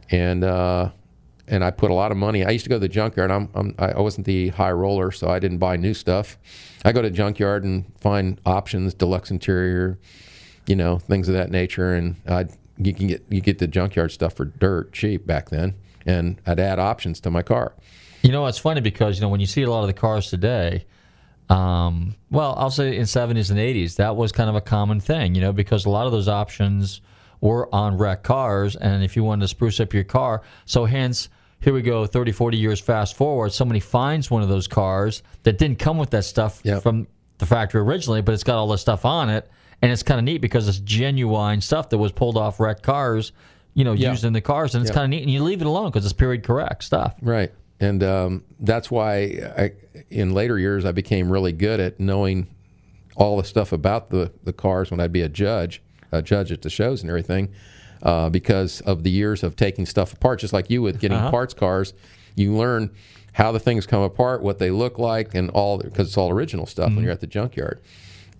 [0.09, 0.91] and uh,
[1.47, 2.45] and I put a lot of money.
[2.45, 3.31] I used to go to the junkyard.
[3.31, 6.37] I'm, I'm I wasn't the high roller, so I didn't buy new stuff.
[6.85, 9.99] I go to junkyard and find options, deluxe interior,
[10.67, 12.45] you know, things of that nature, and I
[12.77, 16.59] you can get you get the junkyard stuff for dirt cheap back then, and I'd
[16.59, 17.73] add options to my car.
[18.23, 20.29] You know, it's funny because, you know, when you see a lot of the cars
[20.29, 20.85] today,
[21.49, 25.33] um, well, I'll say in 70s and 80s, that was kind of a common thing,
[25.35, 27.01] you know, because a lot of those options
[27.41, 28.75] were on wreck cars.
[28.75, 31.29] And if you wanted to spruce up your car, so hence
[31.61, 33.51] here we go 30, 40 years fast forward.
[33.53, 37.07] Somebody finds one of those cars that didn't come with that stuff from
[37.37, 39.49] the factory originally, but it's got all this stuff on it.
[39.81, 43.31] And it's kind of neat because it's genuine stuff that was pulled off wrecked cars,
[43.75, 44.09] you know, Yeah.
[44.09, 44.73] used in the cars.
[44.75, 44.95] And it's Yeah.
[44.95, 45.21] kind of neat.
[45.23, 47.13] And you leave it alone because it's period correct stuff.
[47.21, 47.51] Right.
[47.79, 49.15] And um, that's why
[49.57, 49.71] I,
[50.09, 52.47] in later years I became really good at knowing
[53.15, 56.61] all the stuff about the, the cars when I'd be a judge, a judge at
[56.63, 57.49] the shows and everything,
[58.03, 61.31] uh, because of the years of taking stuff apart, just like you with getting Uh-huh.
[61.31, 61.93] parts cars.
[62.35, 62.91] You learn
[63.33, 66.65] how the things come apart, what they look like, and all because it's all original
[66.65, 67.79] stuff when you're at the junkyard.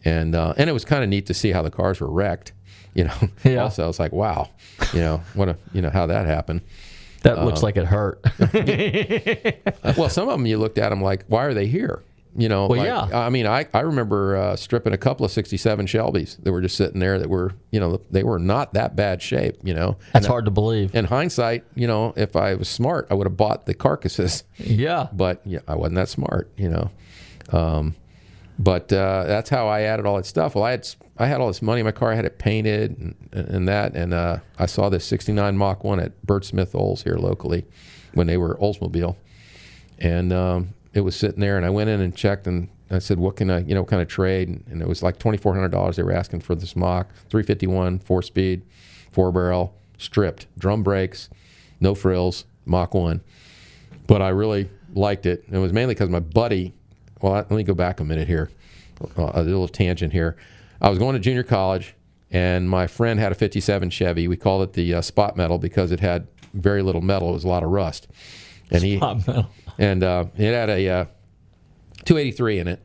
[0.06, 2.54] And uh, and it was kind of neat to see how the cars were wrecked.
[2.94, 3.64] You know, Yeah.
[3.64, 4.50] also I was like, wow,
[4.94, 6.62] you know what a you know how that happened.
[7.24, 8.22] That looks Uh, like it hurt.
[9.98, 12.04] well, some of them you looked at them like, why are they here?
[12.36, 13.20] You know, Well, like- yeah.
[13.20, 16.76] I mean, I, I remember uh, stripping a couple of '67 Shelbys that were just
[16.78, 19.56] sitting there that were, you know, they were not that bad shape.
[19.64, 20.94] You know, That's And, hard to believe.
[20.94, 24.44] In hindsight, you know, if I was smart, I would have bought the carcasses.
[24.58, 25.08] Yeah.
[25.12, 26.52] But yeah, I wasn't that smart.
[26.58, 26.92] You know,
[27.58, 27.96] um,
[28.60, 30.56] but uh, that's how I added all that stuff.
[30.56, 32.12] Well, I had I had all this money in my car.
[32.12, 36.00] I had it painted and, and that, and uh, I saw this '69 Mach One
[36.00, 37.66] at Bert Smith Olds here locally
[38.14, 39.16] when they were Oldsmobile
[40.00, 41.58] and um, it was sitting there.
[41.58, 44.02] And I went in and checked, and I said, "What can I, you know, kind
[44.02, 45.96] of trade?" And, and it was like twenty four hundred dollars.
[45.96, 48.64] They were asking for this Mach three fifty one, four speed,
[49.12, 51.30] four barrel, stripped, drum brakes,
[51.80, 53.22] no frills, Mach one.
[54.06, 55.44] But I really liked it.
[55.48, 56.74] And it was mainly because my buddy.
[57.22, 58.52] Well, let me go back a minute here.
[59.18, 60.38] Uh, a little tangent here.
[60.82, 61.96] I was going to junior college,
[62.32, 64.28] and my friend had a '57 Chevy.
[64.28, 67.30] We called it the uh, spot metal because it had very little metal.
[67.30, 68.08] It was a lot of rust.
[68.72, 69.50] And he Spot metal.
[69.78, 71.06] and uh, it had a uh,
[72.06, 72.82] 283 in it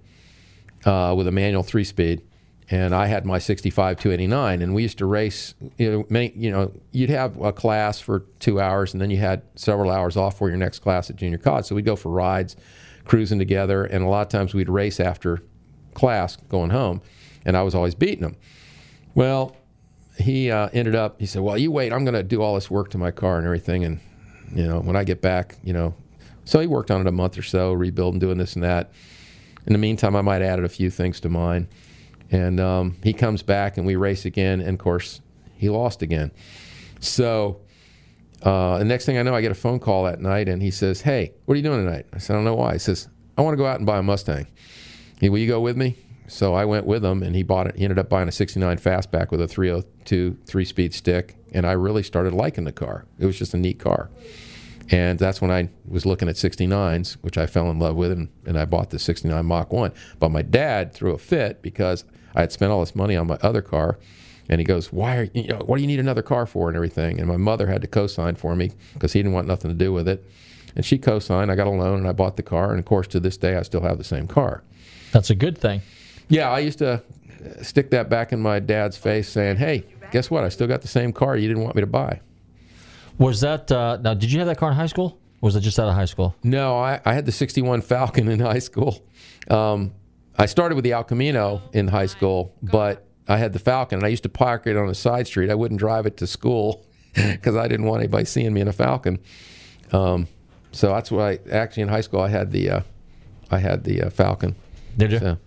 [0.85, 2.23] uh, with a manual three speed.
[2.71, 5.55] And I had my 65 289, and we used to race.
[5.77, 9.19] You know, many, you know, you'd have a class for two hours, and then you
[9.19, 11.67] had several hours off for your next class at junior college.
[11.67, 12.57] So we'd go for rides,
[13.05, 15.43] cruising together, and a lot of times we'd race after
[15.95, 17.03] class going home,
[17.45, 18.37] and I was always beating him.
[19.15, 19.57] Well,
[20.19, 21.21] he uh, ended up.
[21.21, 21.93] He said, "Well, you wait.
[21.93, 24.01] I'm going to do all this work to my car and everything, and
[24.55, 25.95] you know, when I get back, you know."
[26.45, 28.93] So he worked on it a month or so, rebuilding, doing this and that.
[29.65, 31.69] In the meantime, I might added a few things to mine,
[32.31, 35.21] and um, he comes back and we race again, and of course,
[35.57, 36.33] he lost again.
[36.99, 37.61] So
[38.43, 40.71] uh, the next thing I know, I get a phone call that night, and he
[40.71, 43.09] says, "Hey, what are you doing tonight?" I said, "I don't know why." He says,
[43.39, 44.49] "I want to go out and buy a Mustang.
[45.21, 47.77] Hey, will you go with me?" So I went with him, and he bought it.
[47.77, 52.03] He ended up buying a '69 Fastback with a 302 three-speed stick, and I really
[52.03, 53.07] started liking the car.
[53.19, 54.11] It was just a neat car,
[54.91, 58.29] and that's when I was looking at 69s, which I fell in love with, and,
[58.45, 59.93] and I bought the '69 Mach One.
[60.19, 63.39] But my dad threw a fit because I had spent all this money on my
[63.41, 63.99] other car.
[64.53, 66.77] And he goes, "Why are you know, what do you need another car for and
[66.77, 69.75] everything?" And my mother had to co-sign for me because he didn't want nothing to
[69.75, 70.23] do with it.
[70.77, 71.51] And she co-signed.
[71.51, 72.71] I got a loan and I bought the car.
[72.71, 74.63] And of course, to this day, I still have the same car.
[75.11, 75.81] That's a good thing.
[76.29, 77.03] Yeah, I used to
[77.63, 80.45] stick that back in my dad's face, saying, "Hey, guess what?
[80.45, 82.21] I still got the same car you didn't want me to buy."
[83.17, 84.13] Was that uh, now?
[84.13, 85.19] Did you have that car in high school?
[85.41, 86.37] Or was it just out of high school?
[86.43, 89.03] No, I, I had the '61 Falcon in high school.
[89.49, 89.93] Um,
[90.39, 94.07] I started with the El Camino in high school, but I had the Falcon, and
[94.07, 95.51] I used to park it on a side street.
[95.51, 98.73] I wouldn't drive it to school because I didn't want anybody seeing me in a
[98.73, 99.19] Falcon.
[99.91, 100.29] Um,
[100.73, 102.81] so that's why actually in high school I had the uh,
[103.51, 104.55] I had the uh, Falcon.
[104.97, 105.19] Did you?
[105.19, 105.39] So,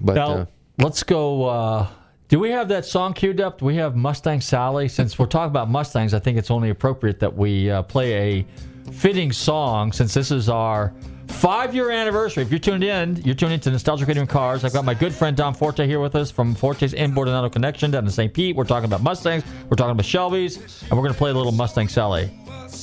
[0.00, 0.46] but now, uh,
[0.78, 1.44] let's go.
[1.44, 1.88] Uh,
[2.28, 3.58] do we have that song queued up?
[3.58, 4.88] Do we have Mustang Sally?
[4.88, 8.90] Since we're talking about Mustangs, I think it's only appropriate that we uh, play a
[8.92, 10.94] fitting song since this is our
[11.30, 12.42] five year anniversary.
[12.42, 14.64] If you're tuned in, you're tuned into Nostalgic Radio Cars.
[14.64, 17.48] I've got my good friend Dom Forte here with us from Forte's Inboard and Auto
[17.48, 18.32] Connection down in St.
[18.32, 18.56] Pete.
[18.56, 21.52] We're talking about Mustangs, we're talking about Shelby's, and we're going to play a little
[21.52, 22.30] Mustang Sally.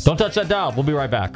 [0.04, 0.74] Don't touch that dial.
[0.76, 1.36] We'll be right back.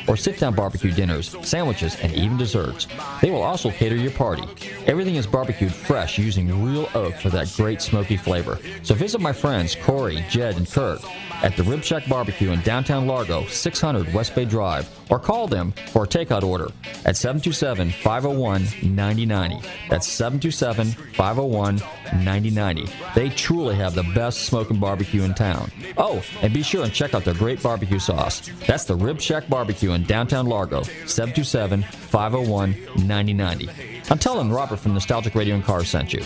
[0.07, 2.87] or sit-down barbecue dinners, sandwiches, and even desserts.
[3.21, 4.43] They will also cater your party.
[4.87, 8.59] Everything is barbecued fresh using real oak for that great smoky flavor.
[8.83, 11.01] So visit my friends Corey, Jed, and Kurt
[11.43, 15.73] at the Rib Shack Barbecue in downtown Largo, 600 West Bay Drive, or call them
[15.91, 16.67] for a takeout order
[17.05, 18.63] at 727 501
[18.95, 19.67] 9090.
[19.89, 21.75] That's 727 501
[22.23, 22.89] 9090.
[23.15, 25.71] They truly have the best smoking barbecue in town.
[25.97, 28.49] Oh, and be sure and check out their great barbecue sauce.
[28.67, 32.71] That's the Rib Shack Barbecue in downtown Largo, 727 501
[33.07, 33.69] 9090.
[34.09, 36.21] I'm telling Robert from Nostalgic Radio and Cars sent you.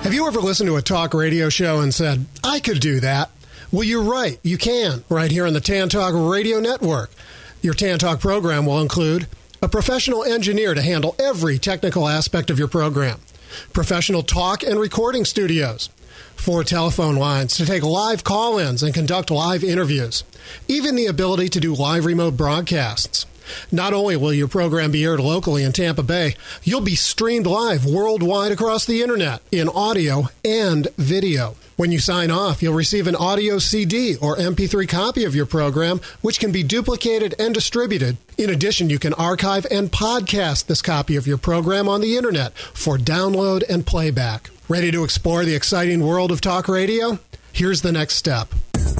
[0.00, 3.30] Have you ever listened to a talk radio show and said, I could do that?
[3.72, 4.38] Well, you're right.
[4.42, 7.10] You can, right here on the Tan Talk Radio Network.
[7.62, 9.28] Your Tan Talk program will include
[9.62, 13.20] a professional engineer to handle every technical aspect of your program,
[13.72, 15.90] professional talk and recording studios,
[16.40, 20.24] four telephone lines to take live call ins and conduct live interviews,
[20.68, 23.26] even the ability to do live remote broadcasts.
[23.70, 27.84] Not only will your program be aired locally in Tampa Bay, you'll be streamed live
[27.84, 31.56] worldwide across the internet in audio and video.
[31.76, 36.00] When you sign off, you'll receive an audio CD or MP3 copy of your program,
[36.20, 38.18] which can be duplicated and distributed.
[38.36, 42.56] In addition, you can archive and podcast this copy of your program on the internet
[42.56, 44.50] for download and playback.
[44.70, 47.18] Ready to explore the exciting world of talk radio?
[47.52, 48.50] Here's the next step.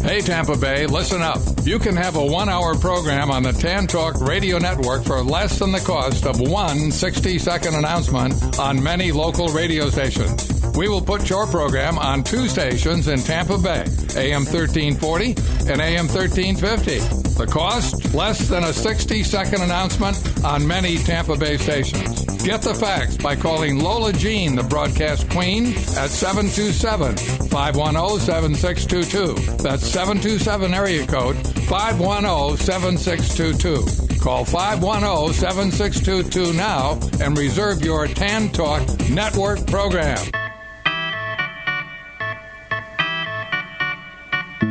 [0.03, 1.39] Hey, Tampa Bay, listen up.
[1.63, 5.61] You can have a one hour program on the Tan Talk Radio Network for less
[5.61, 10.51] than the cost of one 60 second announcement on many local radio stations.
[10.77, 13.85] We will put your program on two stations in Tampa Bay,
[14.17, 15.37] AM 1340
[15.71, 16.99] and AM 1350.
[17.39, 18.13] The cost?
[18.13, 22.20] Less than a 60 second announcement on many Tampa Bay stations.
[22.39, 25.67] Get the facts by calling Lola Jean, the broadcast queen,
[25.97, 27.17] at 727
[27.49, 29.35] 510 7622.
[29.63, 31.37] That's 727 area code
[31.69, 34.19] 510 7622.
[34.21, 40.40] Call 510 7622 now and reserve your Tan Talk Network program.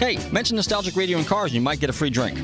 [0.00, 2.38] Hey, mention Nostalgic Radio and Cars and you might get a free drink.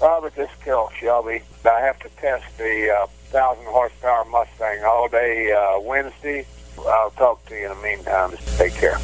[0.00, 1.42] Robert, this is Carroll Shelby.
[1.64, 6.46] I have to test the uh, 1,000 horsepower Mustang all day uh, Wednesday.
[6.78, 8.30] I'll talk to you in the meantime.
[8.30, 8.98] Just take care.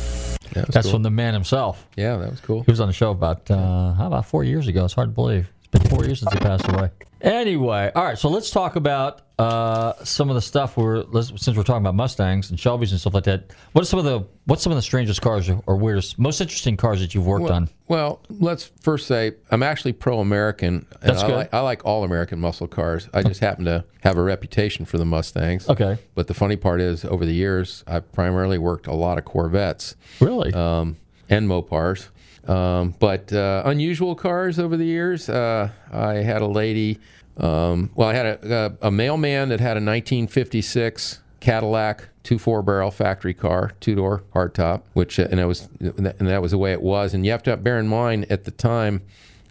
[0.55, 0.93] That That's cool.
[0.93, 1.87] from the man himself.
[1.97, 2.62] Yeah, that was cool.
[2.62, 4.85] He was on the show about uh, how about four years ago?
[4.85, 5.51] It's hard to believe.
[5.75, 6.91] Been four years since he passed away.
[7.20, 8.16] Anyway, all right.
[8.16, 11.97] So let's talk about uh, some of the stuff we're let's, since we're talking about
[11.97, 13.53] Mustangs and Shelbys and stuff like that.
[13.72, 16.77] What are some of the what's some of the strangest cars or, weirdest, most interesting
[16.77, 17.70] cars that you've worked well, on?
[17.89, 20.87] Well, let's first say I'm actually pro-American.
[21.01, 21.37] That's I good.
[21.37, 23.09] Like, I like all American muscle cars.
[23.12, 25.68] I just happen to have a reputation for the Mustangs.
[25.68, 25.99] Okay.
[26.14, 29.97] But the funny part is, over the years, I've primarily worked a lot of Corvettes.
[30.20, 30.53] Really?
[30.53, 30.99] Um,
[31.29, 32.11] and Mopars.
[32.47, 35.28] Um, but uh, unusual cars over the years.
[35.28, 36.99] Uh, I had a lady
[37.36, 42.62] Um, well, I had a, a, a mailman that had a 1956 Cadillac two four
[42.62, 46.59] barrel factory car, two door hardtop, which uh, and it was and that was the
[46.59, 47.12] way it was.
[47.12, 49.03] And you have to bear in mind at the time.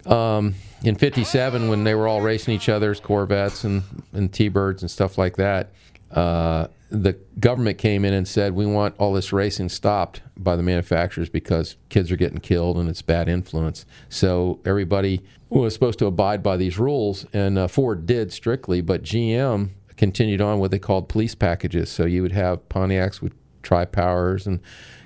[0.06, 3.82] Um, in '57, when they were all racing each other's Corvettes and,
[4.12, 5.70] and T-Birds and stuff like that,
[6.14, 10.62] uh, the government came in and said, "We want all this racing stopped by the
[10.62, 16.06] manufacturers because kids are getting killed and it's bad influence." So everybody was supposed to
[16.06, 20.78] abide by these rules, and uh, Ford did strictly, but GM continued on what they
[20.78, 21.90] called police packages.
[21.90, 24.60] So you would have Pontiacs with tri powers and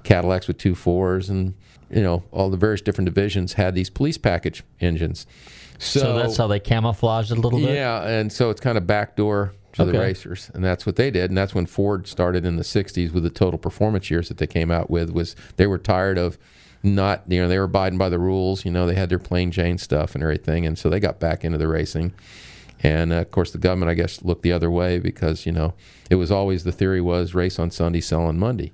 [0.05, 1.55] Cadillacs with two fours, and
[1.91, 5.27] you know all the various different divisions had these police package engines.
[5.79, 7.75] So, So, that's how they camouflaged it a little bit.
[7.75, 9.53] yeah, and so it's kind of backdoor
[9.87, 12.63] to the racers, and that's what they did, and that's when Ford started in the
[12.63, 15.11] '60s with the total performance years that they came out with.
[15.11, 16.39] Was they were tired of
[16.83, 18.65] not, you know, they were abiding by the rules.
[18.65, 21.45] You know, they had their plain Jane stuff and everything, and so they got back
[21.45, 22.13] into the racing.
[22.81, 25.75] And uh, of course, the government, I guess, looked the other way because you know
[26.11, 28.73] it was always the theory was race on Sunday, sell on Monday.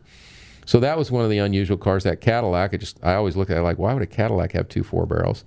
[0.66, 2.05] So that was one of the unusual cars.
[2.05, 4.68] That Cadillac, it just I always look at it like, why would a Cadillac have
[4.68, 5.44] two four barrels?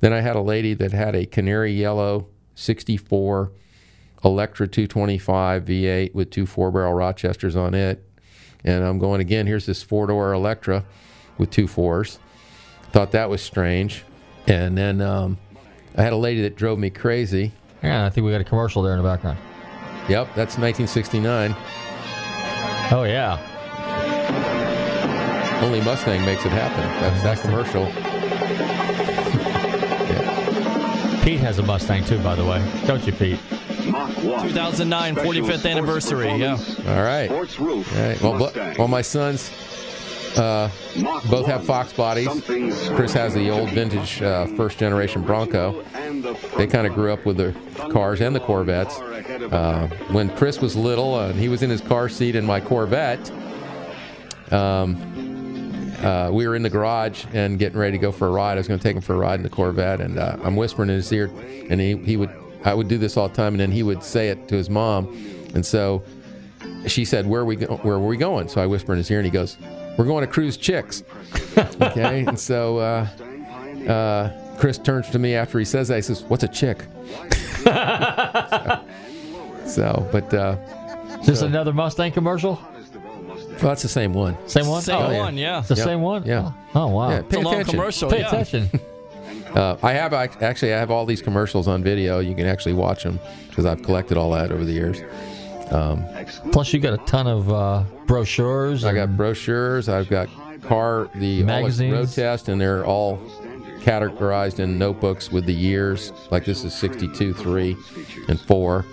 [0.00, 3.52] Then I had a lady that had a canary yellow '64
[4.24, 8.04] Electra 225 V8 with two four barrel Rochesters on it,
[8.64, 9.46] and I'm going again.
[9.46, 10.84] Here's this four door Electra
[11.36, 12.18] with two fours.
[12.92, 14.04] Thought that was strange,
[14.46, 15.38] and then um,
[15.96, 17.52] I had a lady that drove me crazy.
[17.82, 19.38] Yeah, I think we got a commercial there in the background.
[20.08, 21.54] Yep, that's 1969.
[22.90, 23.38] Oh yeah.
[25.62, 26.80] Only Mustang makes it happen.
[27.00, 27.86] That's that commercial.
[31.22, 32.64] Pete has a Mustang too, by the way.
[32.86, 33.38] Don't you, Pete?
[33.92, 36.32] 2009 45th anniversary.
[36.36, 36.58] Yeah.
[36.86, 37.30] All right.
[37.30, 38.20] All right.
[38.22, 39.50] Well, bu- well, my sons
[40.36, 40.70] uh,
[41.30, 42.28] both have Fox bodies.
[42.94, 45.82] Chris has the old vintage uh, first generation Bronco.
[46.56, 47.54] They kind of grew up with the
[47.90, 48.98] cars and the Corvettes.
[49.00, 52.60] Uh, when Chris was little uh, and he was in his car seat in my
[52.60, 53.30] Corvette,
[54.52, 54.96] um,
[56.02, 58.52] uh, we were in the garage and getting ready to go for a ride.
[58.52, 60.54] I was going to take him for a ride in the Corvette, and uh, I'm
[60.56, 61.30] whispering in his ear,
[61.68, 62.30] and he, he would
[62.64, 64.68] I would do this all the time, and then he would say it to his
[64.70, 65.06] mom,
[65.54, 66.02] and so
[66.86, 69.10] she said, "Where are we go- Where were we going?" So I whisper in his
[69.10, 69.56] ear, and he goes,
[69.96, 71.02] "We're going to cruise chicks."
[71.58, 73.06] okay, and so uh,
[73.88, 75.96] uh, Chris turns to me after he says that.
[75.96, 76.84] He says, "What's a chick?"
[77.64, 78.80] so,
[79.66, 80.56] so, but uh,
[81.20, 82.60] Is this so- another Mustang commercial?
[83.60, 84.36] well, that's the same one.
[84.48, 84.82] Same one?
[84.82, 85.58] Same Oh, one, yeah.
[85.60, 85.84] It's the Yep.
[85.84, 86.24] same one?
[86.24, 86.52] Yeah.
[86.76, 87.10] Oh, wow.
[87.10, 87.70] Yeah, It's a pay long attention.
[87.72, 88.10] commercial.
[88.10, 88.28] Pay yeah.
[88.28, 88.70] attention.
[89.54, 92.20] Uh, I have ac- actually I have all these commercials on video.
[92.20, 93.18] You can actually watch them
[93.48, 95.00] because I've collected all that over the years.
[95.70, 96.04] Um,
[96.52, 98.84] Plus, you got a ton of uh, brochures.
[98.84, 99.88] I got brochures.
[99.88, 100.28] I've got
[100.62, 101.92] car the Magazines.
[101.92, 103.18] road test, and they're all
[103.80, 106.12] categorized in notebooks with the years.
[106.30, 107.76] Like this is 62, three,
[108.28, 108.84] and four.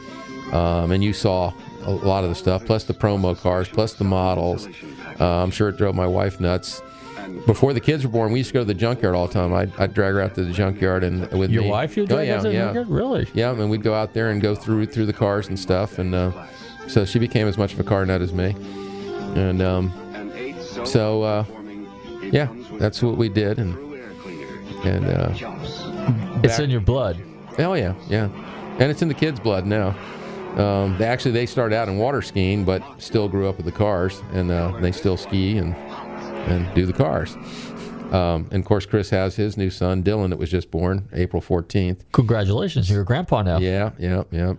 [0.51, 1.51] Um, and you saw
[1.85, 4.67] a lot of the stuff, plus the promo cars, plus the models.
[5.19, 6.81] Uh, I'm sure it drove my wife nuts.
[7.45, 9.53] Before the kids were born, we used to go to the junkyard all the time.
[9.53, 11.69] I'd, I'd drag her out to the junkyard and with Your me.
[11.69, 12.65] wife you'd oh, drag yeah, out to the yeah.
[12.65, 12.89] junkyard?
[12.89, 13.27] Really?
[13.33, 16.13] Yeah, and we'd go out there and go through through the cars and stuff, and
[16.13, 16.31] uh,
[16.87, 18.55] so she became as much of a car nut as me,
[19.35, 19.91] and um,
[20.85, 21.45] so uh,
[22.21, 23.75] yeah, that's what we did, and
[24.85, 25.33] and uh,
[26.43, 27.17] It's in your blood.
[27.57, 28.29] Oh yeah, yeah,
[28.79, 29.95] and it's in the kids' blood now.
[30.57, 33.71] Um, they actually they started out in water skiing, but still grew up with the
[33.71, 35.75] cars, and uh, they still ski and
[36.47, 37.35] and do the cars.
[38.11, 41.41] Um, and of course, Chris has his new son Dylan that was just born April
[41.41, 42.05] fourteenth.
[42.13, 43.57] Congratulations, you're a grandpa now.
[43.57, 44.53] Yeah, yeah, yeah.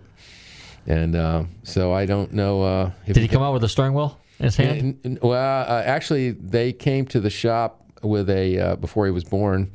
[0.85, 3.93] And uh, so I don't know uh, if Did he come out with a steering
[3.93, 4.79] wheel in his hand?
[4.79, 9.11] N- n- well, uh, actually, they came to the shop with a uh, before he
[9.11, 9.71] was born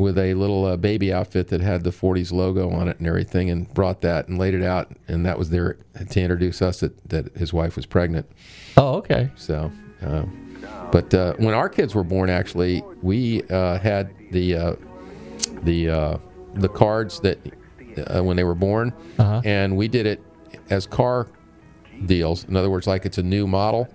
[0.00, 3.50] with a little uh, baby outfit that had the Forte's logo on it and everything,
[3.50, 5.76] and brought that and laid it out, and that was there
[6.10, 8.26] to introduce us that that his wife was pregnant.
[8.76, 9.30] Oh, okay.
[9.36, 9.70] So,
[10.04, 10.24] uh,
[10.90, 14.74] but uh, when our kids were born, actually, we uh, had the uh,
[15.62, 16.18] the uh,
[16.54, 17.38] the cards that
[18.08, 19.42] uh, when they were born, Uh-huh.
[19.44, 20.20] and we did it
[20.70, 21.26] as car
[22.06, 22.44] deals.
[22.44, 23.88] In other words, like it's a new model,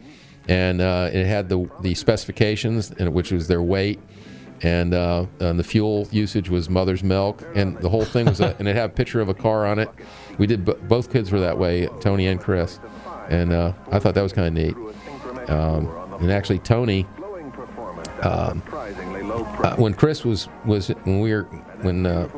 [0.48, 4.00] and uh, it had the the specifications, and which was their weight.
[4.62, 8.56] And, uh, and the fuel usage was mother's milk, and the whole thing was, a,
[8.58, 9.90] and it had a picture of a car on it.
[10.38, 12.80] We did, b- both kids were that way, Tony and Chris,
[13.30, 14.76] and uh, I thought that was kind of neat.
[15.50, 15.88] Um,
[16.22, 17.06] and actually, Tony,
[18.22, 21.44] um, uh, when Chris was was when we were
[21.82, 22.30] when uh,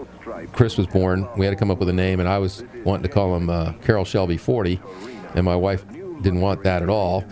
[0.53, 3.03] Chris was born, we had to come up with a name, and I was wanting
[3.03, 4.80] to call him uh, Carroll Shelby Forte,
[5.36, 7.24] and my wife didn't want that at all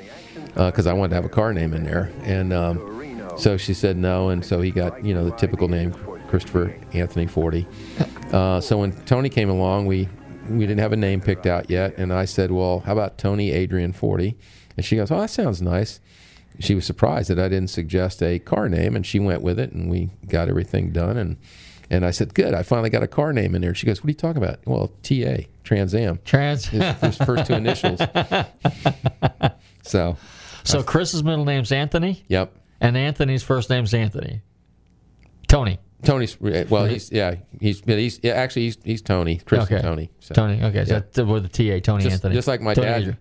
[0.54, 2.95] because I wanted to have a car name in there, and um,
[3.38, 5.94] so she said no, and so he got you know the typical name
[6.28, 7.66] Christopher Anthony Forte.
[8.32, 10.10] Uh, so when Tony came along, we
[10.50, 13.52] we didn't have a name picked out yet, and I said, "Well, how about Tony
[13.52, 14.36] Adrian Forte?"
[14.78, 16.00] And she goes, "Oh, that sounds nice."
[16.60, 19.72] She was surprised that I didn't suggest a car name, and she went with it,
[19.72, 21.18] and we got everything done.
[21.18, 21.38] and
[21.90, 24.08] And I said, "Good, I finally got a car name in there." She goes, "What
[24.08, 26.20] are you talking about?" Well, TA, Trans Am.
[26.26, 26.66] Trans.
[26.66, 28.00] His, his first two initials.
[29.84, 30.18] so.
[30.64, 32.24] So Chris's middle name's Anthony.
[32.28, 32.52] Yep.
[32.82, 34.42] And Anthony's first name's Anthony.
[35.48, 35.80] Tony.
[36.04, 39.76] Tony's well, he's yeah, he's he's yeah, actually he's he's Tony, Chris okay.
[39.76, 40.12] and Tony.
[40.20, 40.62] So, Tony.
[40.62, 40.86] Okay, yeah.
[40.86, 42.36] so that's with the TA, Tony just, Anthony.
[42.36, 43.02] Just like my Tony dad.
[43.02, 43.18] Adrian.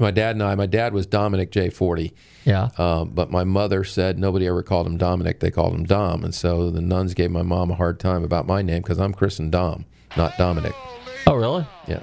[0.00, 0.54] My dad and I.
[0.54, 2.10] My dad was Dominic J Forte.
[2.44, 2.70] Yeah.
[2.78, 5.40] Um, but my mother said nobody ever called him Dominic.
[5.40, 8.46] They called him Dom, and so the nuns gave my mom a hard time about
[8.46, 9.84] my name because I'm Chris and Dom,
[10.16, 10.74] not Dominic.
[11.26, 11.66] Oh, really?
[11.86, 12.00] Yeah.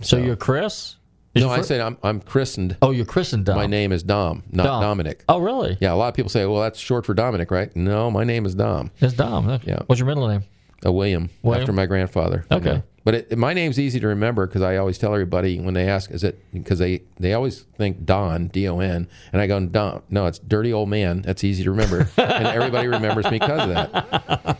[0.00, 0.96] So, you're Chris?
[1.34, 2.76] No, I said I'm I'm christened.
[2.82, 3.56] Oh, you're christened Dom.
[3.56, 4.82] My name is Dom, not Dom.
[4.82, 5.24] Dominic.
[5.28, 5.78] Oh, really?
[5.80, 7.74] Yeah, a lot of people say, well, that's short for Dominic, right?
[7.74, 8.90] No, my name is Dom.
[9.00, 9.60] It's Dom.
[9.64, 9.80] Yeah.
[9.86, 10.44] What's your middle name?
[10.84, 11.62] A William, William?
[11.62, 12.44] after my grandfather.
[12.50, 12.82] Okay.
[13.04, 16.10] But it, my name's easy to remember because I always tell everybody when they ask,
[16.10, 20.02] is it because they, they always think Don, D O N, and I go, Don,
[20.08, 21.22] no, it's dirty old man.
[21.22, 22.08] That's easy to remember.
[22.16, 24.58] and everybody remembers me because of that.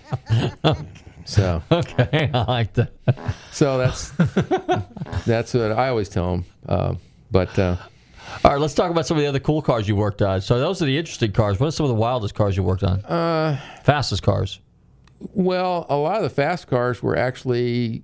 [1.24, 2.92] So Okay, I like that.
[3.52, 4.10] so that's
[5.26, 6.44] that's what I always tell them.
[6.68, 6.94] Uh,
[7.30, 7.76] but uh,
[8.44, 10.40] All right, let's talk about some of the other cool cars you worked on.
[10.40, 11.58] So those are the interesting cars.
[11.60, 13.00] What are some of the wildest cars you worked on?
[13.04, 14.60] Uh, Fastest cars.
[15.34, 18.02] Well, a lot of the fast cars were actually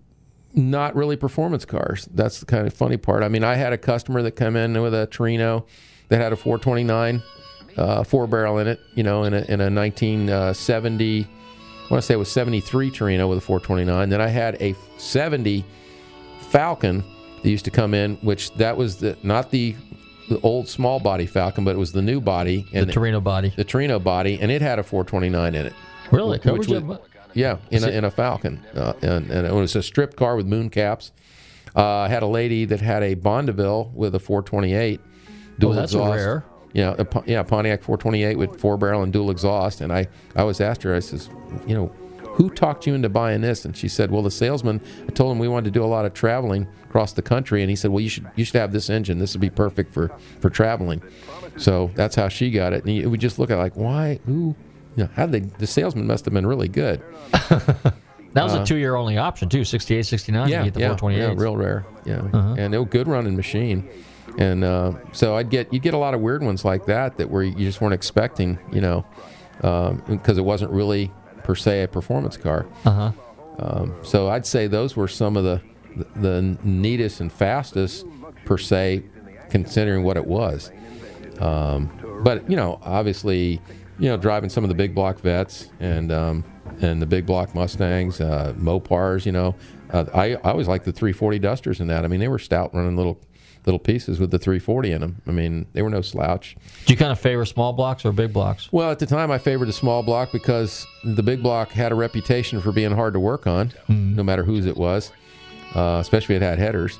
[0.54, 2.08] not really performance cars.
[2.14, 3.22] That's the kind of funny part.
[3.22, 5.66] I mean, I had a customer that come in with a Torino
[6.08, 7.22] that had a 429
[7.76, 8.80] uh, four barrel in it.
[8.94, 11.26] You know, in a in a 1970,
[11.88, 14.08] I want to say it was 73 Torino with a 429.
[14.10, 15.64] Then I had a 70
[16.50, 17.02] Falcon
[17.42, 19.74] that used to come in, which that was the not the
[20.28, 23.52] the old small body Falcon, but it was the new body and The Torino body.
[23.56, 25.72] the Torino body, and it had a 429 in it.
[26.10, 26.38] Really?
[26.38, 26.98] Which was-
[27.34, 30.46] yeah, in a, in a Falcon, uh, and, and it was a stripped car with
[30.46, 31.12] moon caps.
[31.76, 35.00] Uh, I had a lady that had a Bonneville with a 428
[35.58, 36.16] dual Oh, that's exhaust.
[36.16, 36.44] rare.
[36.74, 39.80] Yeah, a, yeah, Pontiac 428 with four barrel and dual exhaust.
[39.80, 40.06] And I,
[40.36, 41.30] I was asked her, I says,
[41.66, 41.86] you know,
[42.34, 43.64] who talked you into buying this?
[43.64, 44.80] And she said, well, the salesman.
[45.08, 47.70] I told him we wanted to do a lot of traveling across the country, and
[47.70, 49.18] he said, well, you should you should have this engine.
[49.18, 50.08] This would be perfect for
[50.40, 51.02] for traveling.
[51.56, 52.84] So that's how she got it.
[52.84, 54.20] And we just look at like, why?
[54.26, 54.54] Who?
[54.96, 55.40] You know, how they?
[55.40, 57.02] The salesman must have been really good.
[58.34, 60.48] That was Uh, a two year only option, too 68, 69.
[60.48, 61.18] yeah, you get the yeah, 428.
[61.38, 61.86] yeah, real rare.
[62.04, 62.54] Yeah, Uh-huh.
[62.58, 63.88] and it was a good running machine.
[64.38, 67.28] And uh, so I'd get you get a lot of weird ones like that that
[67.28, 69.04] where you just weren't expecting, you know,
[69.56, 71.10] because it wasn't really
[71.42, 72.66] per se a performance car.
[72.84, 73.10] Uh-huh.
[73.58, 75.60] Um, so I'd say those were some of the
[76.14, 78.06] the neatest and fastest
[78.44, 79.02] per se,
[79.50, 80.70] considering what it was.
[81.40, 81.90] Um,
[82.22, 83.60] but you know, obviously,
[83.98, 86.44] you know, driving some of the big block vets and um,
[86.80, 89.26] and the big block Mustangs, uh, Mopars.
[89.26, 89.56] You know,
[89.90, 92.04] uh, I I always liked the 340 Dusters in that.
[92.04, 93.18] I mean, they were stout running little
[93.68, 95.22] little pieces with the 340 in them.
[95.26, 96.56] I mean, they were no slouch.
[96.86, 98.72] Do you kind of favor small blocks or big blocks?
[98.72, 101.94] Well, at the time, I favored a small block because the big block had a
[101.94, 105.12] reputation for being hard to work on, no matter whose it was,
[105.74, 106.98] uh, especially if it had headers.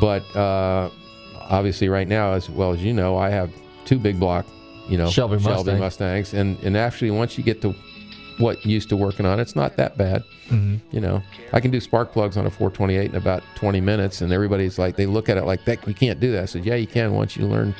[0.00, 0.90] But uh,
[1.38, 3.50] obviously, right now, as well as you know, I have
[3.84, 4.44] two big block,
[4.88, 5.78] you know, Shelby Mustang.
[5.78, 7.74] Mustangs, and and actually, once you get to
[8.42, 10.22] what used to working on, it's not that bad.
[10.50, 10.80] Mhm.
[10.90, 11.22] You know,
[11.52, 14.96] I can do spark plugs on a 428 in about 20 minutes, and everybody's like,
[14.96, 15.86] they look at it like that.
[15.86, 16.42] You can't do that.
[16.42, 17.74] I said, yeah, you can once you learn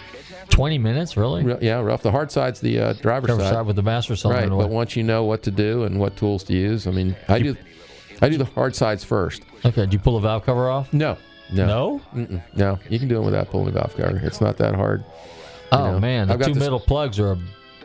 [0.50, 1.44] 20 minutes, really?
[1.44, 2.02] Re- Yeah, rough.
[2.02, 3.54] The hard side's the uh, driver's Driver's side.
[3.54, 6.16] side with the master cylinder Right, but once you know what to do and what
[6.16, 7.56] tools to use, I mean, I do,
[8.22, 9.42] I do the hard sides first.
[9.64, 10.92] Okay, do you pull the valve cover off?
[10.92, 11.16] No,
[11.52, 12.36] no, No?
[12.54, 12.78] No.
[12.88, 14.20] You can do it without pulling the valve cover.
[14.22, 15.00] It's not that hard.
[15.72, 16.28] You Oh, know, man.
[16.28, 17.38] The two this- middle plugs are a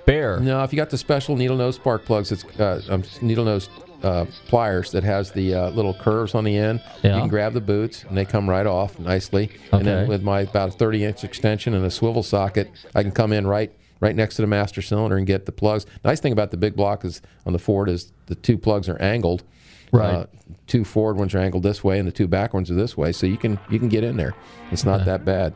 [0.08, 0.40] bear.
[0.40, 3.70] No, if you got the special needle nose spark plugs, it's uh, um, needle nose
[4.02, 6.82] uh, pliers that has the uh, little curves on the end.
[7.04, 7.16] Yeah.
[7.16, 9.52] You can grab the boots and they come right off nicely.
[9.72, 13.12] And then with my about a 30 inch extension and a swivel socket, I can
[13.12, 15.86] come in right right next to the master cylinder and get the plugs.
[16.06, 19.02] Nice thing about the big block is on the Ford is the two plugs are
[19.02, 19.44] angled.
[19.92, 20.14] Right.
[20.14, 20.26] Uh,
[20.68, 23.12] two forward ones are angled this way and the two back ones are this way,
[23.12, 24.36] so you can you can get in there.
[24.72, 25.06] It's not Okay.
[25.06, 25.54] that bad.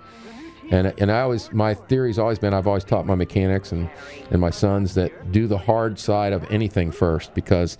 [0.72, 3.89] And and I always my theory's always been I've always taught my mechanics and
[4.32, 7.78] and my sons that do the hard side of anything first because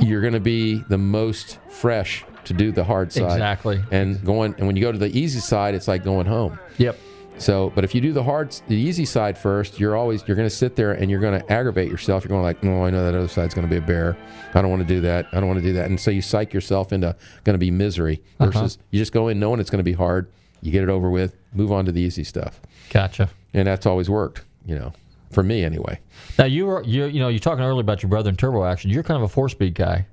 [0.00, 3.32] you're going to be the most fresh to do the hard side.
[3.32, 3.82] Exactly.
[3.90, 6.58] And going and when you go to the easy side, it's like going home.
[6.78, 6.96] Yep.
[7.36, 10.48] So, but if you do the hard, the easy side first, you're always you're going
[10.48, 12.24] to sit there and you're going to aggravate yourself.
[12.24, 14.16] You're going like, no, I know that other side's going to be a bear.
[14.54, 15.26] I don't want to do that.
[15.32, 15.86] I don't want to do that.
[15.86, 18.50] And so you psych yourself into going to be misery Uh-huh.
[18.50, 20.28] versus you just go in knowing it's going to be hard.
[20.60, 23.30] You get it over with, move on to the easy stuff, Gotcha.
[23.54, 24.42] and that's always worked.
[24.66, 24.92] You know,
[25.30, 25.98] for me anyway.
[26.38, 28.90] Now, you were, you, you know, you're talking earlier about your brother in turbo action.
[28.90, 30.06] You're kind of a four speed guy.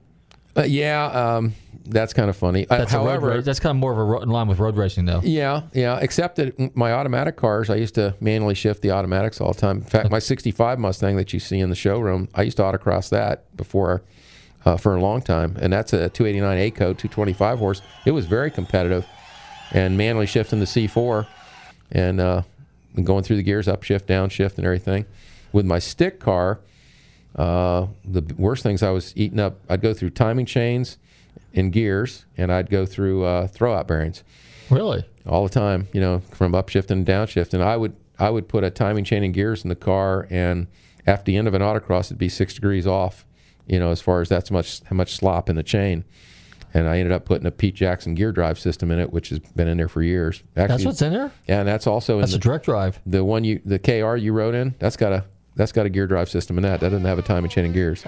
[0.57, 1.53] Uh, yeah, um,
[1.85, 2.65] that's kind of funny.
[2.69, 3.41] Uh, That's road however.
[3.41, 5.19] That's kind of more of a ro- in line with road racing, though.
[5.21, 5.99] Yeah, yeah.
[6.01, 9.77] Except that my automatic cars, I used to manually shift the automatics all the time.
[9.79, 13.09] In fact, my '65 Mustang that you see in the showroom, I used to autocross
[13.09, 14.01] that before
[14.63, 17.81] uh, for a long time, and that's a 289 A-code 225 horse.
[18.05, 19.05] It was very competitive,
[19.72, 21.28] and manually shifting the C4,
[21.91, 22.41] and, uh,
[22.95, 25.05] and going through the gears, up shift, down shift, and everything.
[25.51, 26.59] With my stick car,
[27.36, 30.97] uh, the worst things I was eating up, I'd go through timing chains
[31.53, 34.24] and gears, and I'd go through uh, throwout bearings
[34.70, 35.05] Really?
[35.28, 35.88] all the time.
[35.93, 37.53] You know, from upshift and downshift.
[37.53, 40.68] And i would I would put a timing chain and gears in the car, and
[41.05, 43.26] after the end of an autocross, it'd be six degrees off.
[43.68, 46.03] You know, as far as that's much how much slop in the chain.
[46.76, 49.39] And I ended up putting a Pete Jackson gear drive system in it, which has
[49.39, 50.43] been in there for years.
[50.55, 51.32] That's what's in there.
[51.47, 52.99] Yeah, and that's also That's in a direct drive.
[53.05, 54.76] the, the one you the KR you rode in.
[54.78, 55.23] That's got a
[55.55, 56.82] that's got a gear drive system in that.
[56.82, 58.03] That doesn't have a timing chain and gears.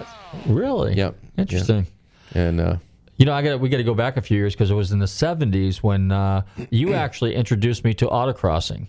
[0.47, 0.95] Really?
[0.95, 1.15] Yep.
[1.37, 1.87] Interesting.
[2.35, 2.41] Yeah.
[2.41, 2.75] And uh,
[3.15, 4.91] You know, I got we got to go back a few years because it was
[4.91, 8.87] in the '70s when uh, you actually introduced me to autocrossing,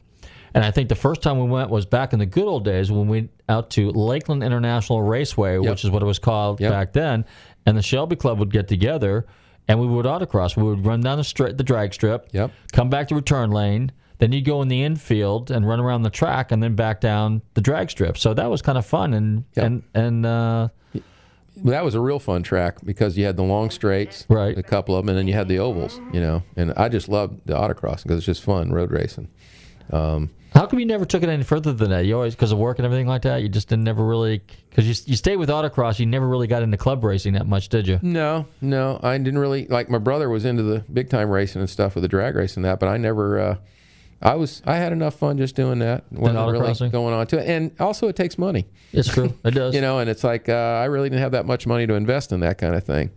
[0.55, 2.91] and I think the first time we went was back in the good old days
[2.91, 6.73] when we went out to Lakeland International Raceway, which is what it was called Yep.
[6.73, 7.25] back then,
[7.65, 9.25] and the Shelby Club would get together
[9.69, 10.57] and we would autocross.
[10.57, 12.51] We would run down the strip, the drag strip, Yep.
[12.73, 13.93] come back to return lane.
[14.19, 17.41] Then you go in the infield and run around the track, and then back down
[17.55, 18.19] the drag strip.
[18.19, 20.69] So that was kind of fun, and and and uh,
[21.65, 24.59] that was a real fun track because you had the long straights, right?
[24.59, 26.43] A couple of them, and then you had the ovals, you know.
[26.57, 29.29] And I just loved the autocross because it's just fun road racing.
[29.93, 32.05] Um, How come you never took it any further than that?
[32.07, 34.41] You always, because of work and everything like that, you just didn't never really,
[34.71, 37.69] because you, you stayed with autocross, you never really got into club racing that much,
[37.69, 38.01] did you?
[38.03, 39.89] no, no, I didn't really like.
[39.89, 42.71] My brother was into the big time racing and stuff with the drag racing and
[42.73, 43.39] that, but I never.
[43.39, 43.57] Uh,
[44.21, 46.03] I was I had enough fun just doing that.
[46.11, 48.67] wasn't really going on to it, and also it takes money.
[48.93, 49.77] It's true, it does.
[49.77, 52.33] you know, and it's like uh, I really didn't have that much money to invest
[52.33, 53.11] in that kind of thing.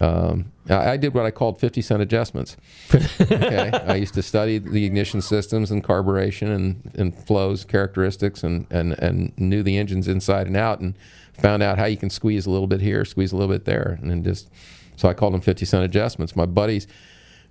[0.00, 2.56] Um, I, did what I called 50 cent adjustments.
[2.92, 3.70] okay.
[3.86, 8.98] I used to study the ignition systems and carburation and, and flows, characteristics, and, and,
[8.98, 10.94] and knew the engines inside and out and
[11.34, 13.98] found out how you can squeeze a little bit here, squeeze a little bit there.
[14.00, 14.48] And then just,
[14.96, 16.34] so I called them 50 cent adjustments.
[16.34, 16.86] My buddies,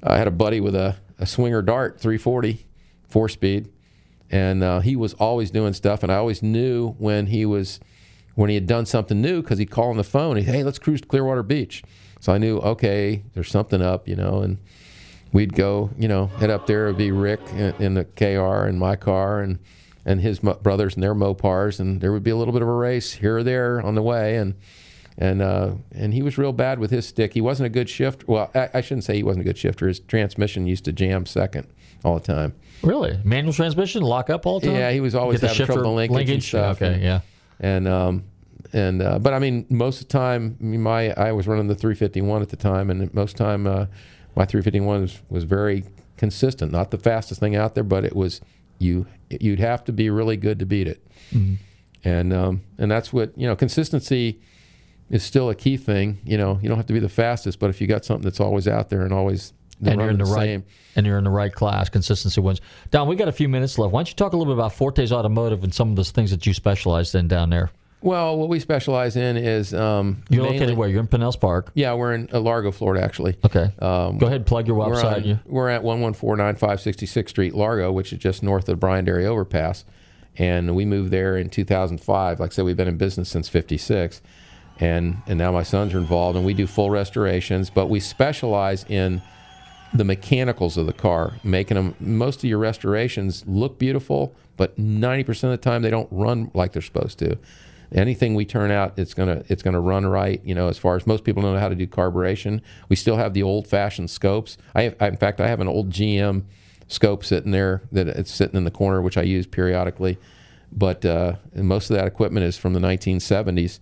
[0.02, 2.66] I had a buddy with a, a swinger dart 340,
[3.08, 3.72] four speed,
[4.32, 6.04] and uh, he was always doing stuff.
[6.04, 7.80] And I always knew when he was,
[8.36, 10.38] when he had done something new because he'd call on the phone.
[10.38, 11.84] He'd, hey, let's cruise to Clearwater Beach.
[12.24, 14.58] So I knew, okay, there's something up, you know, and
[15.34, 16.86] we'd go, you know, head up there.
[16.86, 19.60] It'd be Rick in, the KR and my car and
[20.06, 22.74] and his brothers and their Mopars, and there would be a little bit of a
[22.74, 24.56] race here or there on the way, and
[25.18, 27.34] and uh, and he was real bad with his stick.
[27.34, 28.26] He wasn't a good shifter.
[28.26, 29.90] Well, I, I shouldn't say he wasn't a good shifter.
[29.90, 31.68] His transmission used to jam second
[32.06, 32.54] all the time.
[32.84, 33.20] Really?
[33.26, 34.78] Manual transmission, lock up all the time?
[34.78, 36.82] Yeah, he was always having trouble with linkage, and stuff.
[36.82, 37.20] Okay, and, yeah.
[37.60, 38.24] And um,
[38.74, 41.76] and uh, but I mean, most of the time, I my I was running the
[41.76, 43.86] 351 at the time, and most time uh,
[44.36, 45.86] my 351 was, was very
[46.18, 46.72] consistent.
[46.72, 48.42] Not the fastest thing out there, but it was
[48.80, 49.06] you.
[49.30, 51.06] You'd have to be really good to beat it.
[51.32, 51.58] Mhm.
[52.04, 53.56] And um, and that's what you know.
[53.56, 54.42] Consistency
[55.10, 56.20] is still a key thing.
[56.26, 58.40] You know, you don't have to be the fastest, but if you got something that's
[58.40, 59.54] always out there and always
[59.86, 60.64] and you're in the, running right same,
[60.96, 61.90] and you're in the right class.
[61.90, 62.62] Consistency wins.
[62.92, 63.94] Dom, we got a few minutes left.
[63.94, 66.32] Why don't you talk a little bit about Fortes Automotive and some of those things
[66.32, 67.72] that you specialized in down there?
[68.04, 70.90] Well, what we specialize in is um, You're mainly- located where?
[70.90, 71.72] You're in Pinellas Park.
[71.74, 73.38] Yeah, we're in uh, Largo, Florida, actually.
[73.46, 73.72] Okay.
[73.80, 75.16] Um, Go ahead and plug your we're website.
[75.18, 79.06] on- You- We're at 11495 66th Street, Largo, which is just north of the Bryan
[79.06, 79.86] Dairy Overpass.
[80.38, 82.40] And we moved there in 2005.
[82.42, 84.22] Like I said, we've been in business since 56.
[84.80, 88.84] And, and now my sons are involved, and we do full restorations, but we specialize
[88.90, 89.22] in
[89.94, 95.30] the mechanicals of the car, making them, most of your restorations look beautiful, but 90%
[95.44, 97.38] of the time they don't run like they're supposed to
[97.94, 100.96] anything we turn out it's going to it's to run right you know as far
[100.96, 102.62] as most people don't know how to do carburation.
[102.90, 104.58] We still have the old fashioned scopes.
[104.76, 106.44] I, have, I in fact i have an old gm
[106.88, 110.18] scope sitting there that it's sitting in the corner which i use periodically.
[110.76, 113.80] But uh, most of that equipment is from the 1970s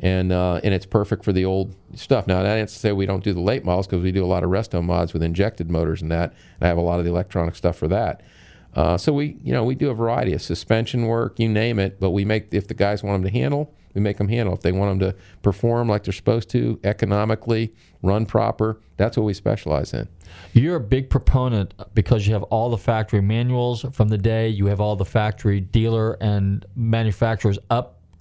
[0.00, 2.26] and uh, and it's perfect for the old stuff.
[2.26, 4.42] Now that's to say we don't do the late models because we do a lot
[4.42, 7.10] of resto mods with injected motors and that and i have a lot of the
[7.10, 8.22] electronic stuff for that
[8.74, 12.00] uh, so we, you know, we do a variety of suspension work, you name it.
[12.00, 14.54] But we make if the guys want them to handle, we make them handle.
[14.54, 17.72] If they want them to perform like they're supposed to, economically,
[18.02, 20.08] run proper, that's what we specialize in.
[20.52, 24.48] You're a big proponent because you have all the factory manuals from the day.
[24.48, 27.58] You have all the factory dealer and manufacturers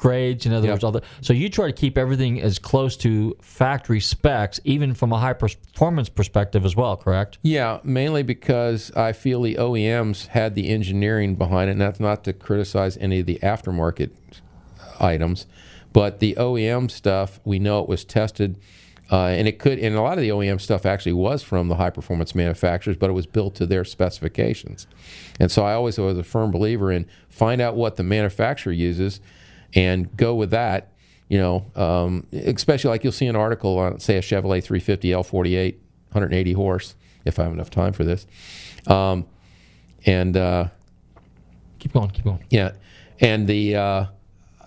[0.03, 0.45] upgrades.
[0.45, 0.73] In other Yep.
[0.75, 4.93] words, all the so you try to keep everything as close to factory specs, even
[4.93, 6.97] from a high performance perspective as well.
[6.97, 7.37] Correct?
[7.41, 12.23] Yeah, mainly because I feel the OEMs had the engineering behind it, and that's not
[12.25, 14.11] to criticize any of the aftermarket
[14.99, 15.45] items,
[15.91, 18.57] but the OEM stuff, we know it was tested
[19.11, 21.75] Uh, and it could, and a lot of the OEM stuff actually was from the
[21.75, 24.87] high performance manufacturers, but it was built to their specifications.
[25.41, 29.19] And so I always was a firm believer in find out what the manufacturer uses
[29.75, 30.89] and go with that.
[31.29, 35.73] You know, um, especially like you'll see an article on, say, a Chevrolet 350 L48,
[35.73, 36.95] 180 horse,
[37.25, 38.27] if I have enough time for this.
[38.87, 39.25] Um,
[40.05, 40.67] and uh,
[41.79, 42.43] keep going, keep going.
[42.49, 42.73] Yeah,
[43.19, 44.05] and the uh,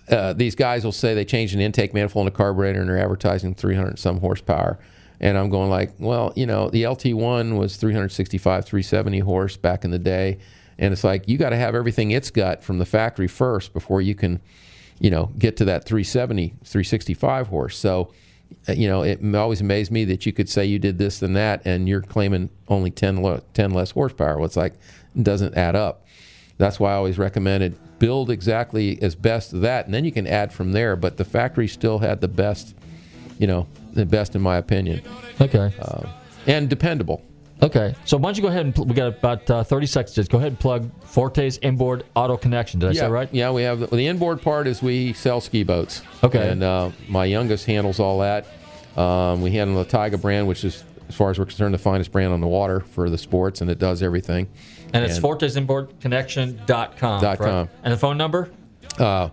[0.09, 2.97] uh, these guys will say they changed an intake manifold and a carburetor and they're
[2.97, 4.79] advertising 300 some horsepower.
[5.19, 9.91] And I'm going like, well, you know, the LT1 was 365, 370 horse back in
[9.91, 10.37] the day,
[10.77, 13.99] and it's like you got to have everything it's got from the factory first before
[13.99, 14.39] you can,
[14.99, 17.77] you know, get to that 370, 365 horse.
[17.77, 18.13] So,
[18.67, 21.35] uh, you know, it always amazed me that you could say you did this and
[21.35, 24.37] that, and you're claiming only 10, lo- 10 less horsepower.
[24.37, 24.73] Well, it's like
[25.15, 26.05] it doesn't add up.
[26.57, 30.53] That's why I always recommended build exactly as best that, and then you can add
[30.53, 30.95] from there.
[30.95, 32.75] But the factory still had the best,
[33.39, 35.01] you know, the best in my opinion.
[35.39, 35.73] Okay.
[35.79, 36.07] Uh,
[36.45, 37.21] and dependable.
[37.61, 40.13] Okay, so why don't you go ahead and pl- we got about uh, 30 seconds.
[40.15, 42.79] Just go ahead and plug Forte's inboard auto connection.
[42.79, 43.29] Did I yeah, say right?
[43.33, 46.03] Yeah, we have the inboard part is we sell ski boats.
[46.23, 46.49] Okay.
[46.51, 48.45] And uh, my youngest handles all that.
[48.95, 52.11] Um, we handle the Taiga brand, which is, as far as we're concerned, the finest
[52.11, 54.47] brand on the water for the sports, and it does everything.
[54.93, 56.65] And it's fortesinboardconnection.com.
[56.65, 57.39] Dot correct?
[57.39, 57.69] com.
[57.83, 58.49] And the phone number?
[58.97, 59.29] Uh,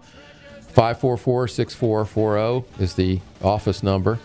[0.74, 4.18] 544-6440 is the office number.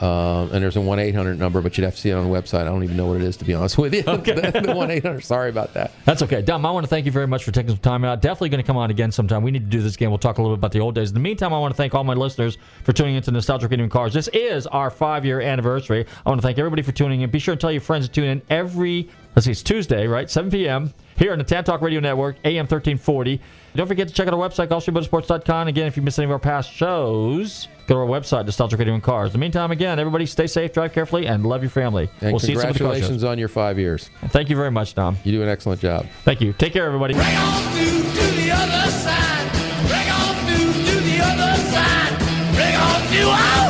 [0.00, 2.30] Um, and there's a 1 800 number, but you'd have to see it on the
[2.30, 2.62] website.
[2.62, 4.02] I don't even know what it is, to be honest with you.
[4.20, 4.34] Okay.
[4.34, 5.24] the 1 800.
[5.24, 5.92] Sorry about that.
[6.04, 6.42] That's okay.
[6.42, 8.20] Dom, I want to thank you very much for taking some time out.
[8.20, 9.42] Definitely going to come on again sometime.
[9.42, 10.10] We need to do this game.
[10.10, 11.08] We'll talk a little bit about the old days.
[11.10, 13.90] In the meantime, I want to thank all my listeners for tuning into Nostalgic and
[13.90, 14.12] Cars.
[14.12, 16.06] This is our five year anniversary.
[16.24, 17.30] I want to thank everybody for tuning in.
[17.30, 20.30] Be sure to tell your friends to tune in every, let's see, it's Tuesday, right?
[20.30, 20.92] 7 p.m.
[21.16, 23.40] here on the Tan Talk Radio Network, AM 1340.
[23.74, 25.68] Don't forget to check out our website, GulfstreamMotorsports.com.
[25.68, 28.94] Again, if you missed any of our past shows, go to our website, Nostalgic Radio
[28.94, 29.28] and Cars.
[29.28, 32.10] In the meantime, again, everybody stay safe, drive carefully, and love your family.
[32.20, 34.10] And we'll see you some of the congratulations on your five years.
[34.28, 35.16] Thank you very much, Dom.
[35.24, 36.06] You do an excellent job.
[36.24, 36.52] Thank you.
[36.52, 37.14] Take care, everybody.
[37.14, 39.52] to the other side.
[39.86, 42.18] Bring on through to the other side.
[42.54, 43.28] Bring on through.
[43.28, 43.69] Oh